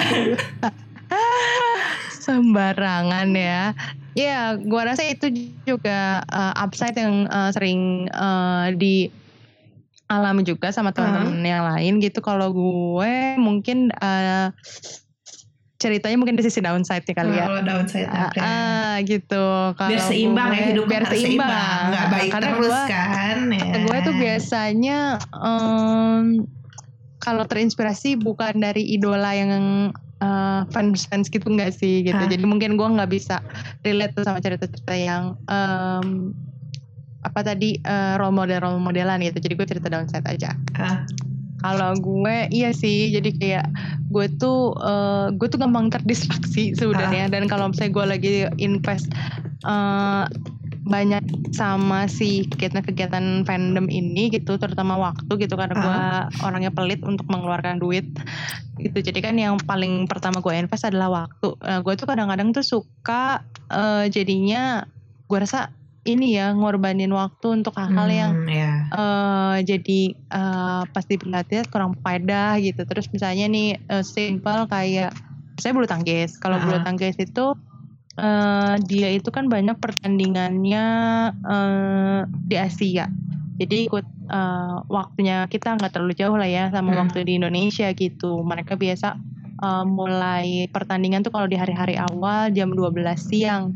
[2.23, 3.73] Sembarangan ya.
[4.17, 5.31] Ya, gua rasa itu
[5.63, 9.07] juga uh, upside yang uh, sering uh, di
[10.09, 12.19] alami juga sama teman-teman yang lain gitu.
[12.19, 14.49] Kalau gue mungkin uh,
[15.77, 17.45] ceritanya mungkin di sisi downside-nya kali ya.
[17.45, 18.37] Kalau downside Ah, oke.
[18.37, 19.45] ah, gitu.
[19.73, 21.81] Kalau biar seimbang ya gue- hidup biar harus seimbang.
[21.87, 23.71] nggak baik Karena terus gue- kan ya.
[23.79, 24.99] gue tuh biasanya
[25.31, 26.25] em,
[27.17, 29.53] kalau terinspirasi bukan dari idola yang
[30.19, 32.27] eh, fans fans gitu enggak sih gitu Ah.
[32.27, 33.39] jadi mungkin gue nggak bisa
[33.79, 36.35] relate tuh sama cerita-cerita yang em,
[37.19, 39.43] apa tadi eh, role model role modelan gitu.
[39.43, 40.55] Jadi gue cerita downside aja.
[40.79, 41.03] Ah.
[41.59, 43.11] kalau gue iya sih.
[43.11, 43.67] Jadi kayak
[44.07, 47.27] gue tuh eh, gue tuh gampang terdistraksi sebenarnya.
[47.27, 49.11] Dan kalau misalnya gue lagi invest
[49.67, 50.25] eh,
[50.89, 55.99] banyak sama si kegiatan-kegiatan fandom ini gitu terutama waktu gitu karena gue
[56.41, 58.07] orangnya pelit untuk mengeluarkan duit.
[58.79, 58.95] Gitu.
[58.95, 61.53] Jadi kan yang paling pertama gue invest adalah waktu.
[61.59, 64.87] Nah, gue tuh kadang-kadang tuh suka eh, jadinya
[65.29, 65.69] gue rasa
[66.03, 68.71] ini ya ngorbanin waktu untuk hal-hal yang Hmm, ya.
[68.89, 72.81] eh jadi eh pas diperhatiin kurang faedah gitu.
[72.83, 75.11] Terus misalnya nih eh, simple kayak
[75.55, 76.39] saya bulu tangkis.
[76.39, 76.83] Kalau bulu Ah.
[76.83, 77.53] tangkis itu
[78.15, 80.85] eh dia itu kan banyak pertandingannya
[81.45, 83.05] eh di Asia.
[83.59, 86.99] Jadi ikut eh, waktunya kita nggak terlalu jauh lah ya sama Hmm.
[87.05, 88.39] waktu di Indonesia gitu.
[88.41, 89.19] Mereka biasa
[89.59, 93.75] eh, mulai pertandingan tuh kalau di hari-hari awal jam 12 siang.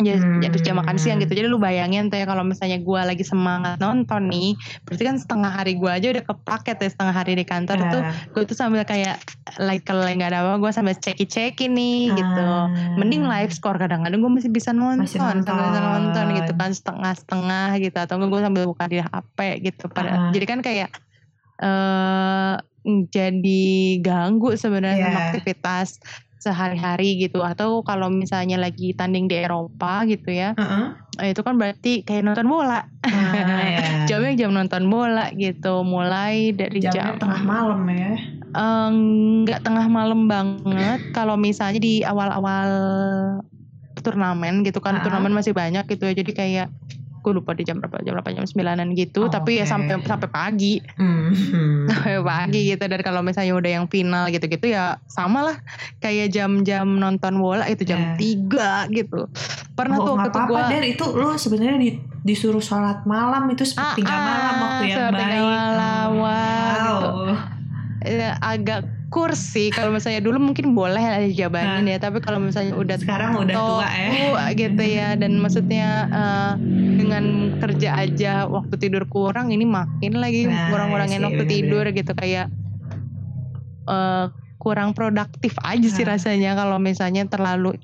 [0.00, 0.40] Ya, Hmm.
[0.40, 1.30] jadi jam makan siang gitu.
[1.30, 5.52] Jadi lu bayangin tuh ya kalau misalnya gua lagi semangat nonton nih, berarti kan setengah
[5.52, 7.88] hari gua aja udah kepaket ya setengah hari di kantor Ah.
[7.88, 8.02] tuh.
[8.30, 9.20] Gue tuh sambil kayak
[9.58, 12.40] like kalau nggak ada apa, gue sambil ceki ceki nih gitu.
[12.40, 12.66] Ah.
[12.96, 15.82] Mending live score kadang-kadang gue masih bisa nonton, Masih sambil bisa nonton.
[15.84, 19.84] nonton gitu kan setengah-setengah gitu atau gue sambil buka di HP gitu.
[19.86, 20.88] Pada jadi kan kayak
[21.58, 22.56] eh
[23.06, 23.62] jadi
[24.00, 25.24] ganggu sebenarnya sama Yeah.
[25.28, 25.88] aktivitas
[26.40, 30.56] sehari-hari gitu atau kalau misalnya lagi tanding di Eropa gitu ya
[31.20, 33.76] eh, itu kan berarti kayak nonton bola Ah, ya.
[34.08, 38.12] jamnya jam nonton bola gitu mulai dari Jamnya jam tengah malam ya.
[38.50, 38.88] Eh,
[39.44, 42.68] nggak tengah malam banget kalau misalnya di awal-awal
[44.00, 45.02] turnamen gitu kan Ah.
[45.04, 46.66] turnamen masih banyak gitu ya jadi kayak
[47.20, 49.70] gue lupa di jam berapa jam berapa jam sembilanan Oh, gitu tapi ya oke.
[49.70, 51.32] sampai sampai pagi Hmm.
[51.90, 55.56] sampai pagi gitu dan kalau misalnya udah yang final gitu-gitu ya sama lah
[55.98, 57.88] kayak jam-jam nonton bola itu Ya.
[57.90, 59.28] jam 3 gitu
[59.72, 64.54] pernah Oh, tuh waktu apa-apa itu lu sebenarnya di- disuruh sholat malam itu sepertiga malam
[64.60, 65.40] waktu yang baik.
[65.40, 66.20] malam, gitu.
[66.20, 67.00] Wow.
[68.02, 68.80] Eh, agak
[69.10, 73.52] kursi kalau misalnya dulu mungkin boleh lah dijabanin ya tapi kalau misalnya udah Sekarang udah
[73.52, 74.46] tua ya.
[74.60, 76.52] gitu ya dan maksudnya eh,
[76.94, 77.24] dengan
[77.58, 81.54] kerja aja waktu tidur kurang ini makin lagi Nah, kurang-kurangin waktu bener-bener.
[81.58, 82.46] tidur gitu kayak
[83.86, 86.14] eh, kurang produktif aja sih Nah.
[86.14, 87.74] rasanya kalau misalnya terlalu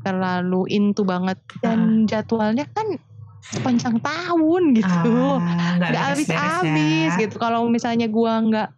[0.00, 2.98] terlalu into banget dan jadwalnya kan
[3.44, 6.74] sepanjang tahun gitu Ah, nggak habis-habis
[7.12, 7.20] ya.
[7.20, 8.68] gitu kalau misalnya gua nggak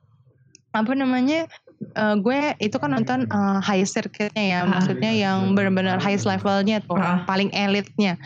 [0.75, 1.47] apa namanya
[1.83, 4.69] eh, gue itu kan nonton eh, high circuitnya ya Ah.
[4.71, 7.23] maksudnya yang benar-benar highest levelnya tuh Ah.
[7.25, 8.17] paling elitnya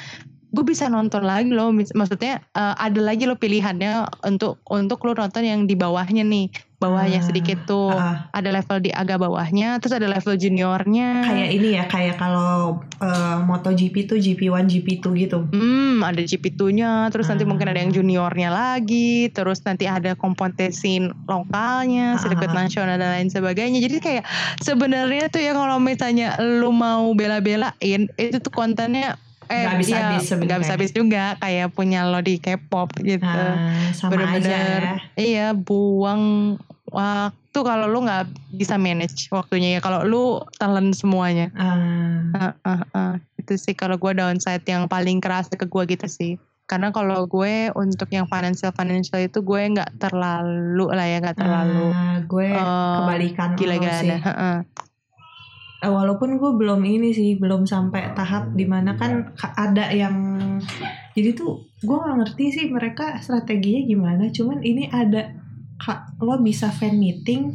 [0.49, 5.44] gue bisa nonton lagi loh maksudnya eh, ada lagi lo pilihannya untuk untuk lo nonton
[5.44, 7.26] yang di bawahnya nih bawahnya Ah.
[7.26, 11.84] sedikit tuh Ah, ada level di agak bawahnya terus ada level juniornya kayak ini ya
[11.84, 15.38] kayak kalau eh, MotoGP tuh GP1 GP2 gitu.
[15.51, 17.49] Hmm, ada GP2-nya, terus nanti Ah.
[17.49, 23.78] mungkin ada yang juniornya lagi, terus nanti ada kompetisi lokalnya, sirkuit nasional dan lain sebagainya.
[23.78, 24.24] Jadi kayak
[24.59, 29.14] sebenarnya tuh ya kalau misalnya lu mau bela-belain, itu tuh kontennya
[29.49, 30.44] eh Nggak habis-habis ya, sebenarnya.
[30.44, 33.24] nggak habis-habis juga kayak punya lo di K-pop gitu.
[33.24, 34.82] Ah, sama aja Bener-bener.
[34.84, 34.94] ya.
[35.14, 36.57] Iya, buang
[36.88, 39.80] waktu kalau lu nggak bisa manage waktunya ya.
[39.80, 40.24] Kalau lu
[40.55, 41.49] talent semuanya.
[41.53, 43.14] Ah, Ah, ah, ah.
[43.34, 46.36] Itu sih kalau gue downside yang paling kerasa ke gue gitu sih.
[46.64, 51.88] Karena kalau gue untuk yang financial financial itu gue nggak terlalu lah ya nggak terlalu
[51.88, 54.05] ah, gue eh, kebalikan gila-gilaan.
[54.05, 54.12] sih.
[54.12, 54.57] Heeh.
[54.59, 54.88] Eh,
[55.81, 60.14] walaupun gue belum ini sih belum sampai tahap di mana kan ka- ada yang
[61.12, 65.39] jadi tuh gue nggak ngerti sih mereka strateginya gimana cuman ini ada
[65.76, 67.55] ka- lo bisa fan meeting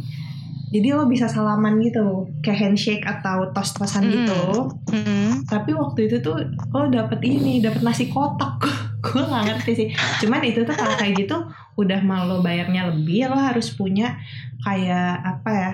[0.70, 2.02] jadi lo bisa salaman gitu
[2.40, 4.12] kayak handshake atau tos-tosan Mm.
[4.16, 4.42] gitu
[4.90, 5.44] Mm-mm.
[5.46, 8.56] tapi waktu itu tuh lo dapet ini dapet nasi kotak
[9.04, 11.36] gue nggak ngerti sih cuman itu tuh kalau kayak gitu
[11.76, 14.16] udah mau lo bayarnya lebih lo harus punya
[14.62, 15.74] kayak apa ya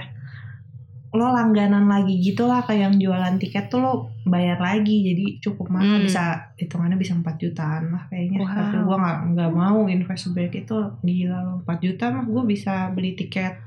[1.10, 3.94] lo langganan lagi gitu lah kayak yang jualan tiket tuh lo
[4.24, 6.06] bayar lagi jadi cukup mahal Hmm.
[6.06, 6.24] bisa
[6.56, 8.54] hitungannya bisa 4 jutaan lah kayaknya Wow.
[8.54, 12.74] tapi gue nggak nggak mau invest sebanyak itu gila lo 4 juta mah gue bisa
[12.90, 13.58] beli tiket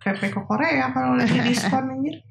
[0.00, 2.25] PP ke Korea kalau lagi diskon anjir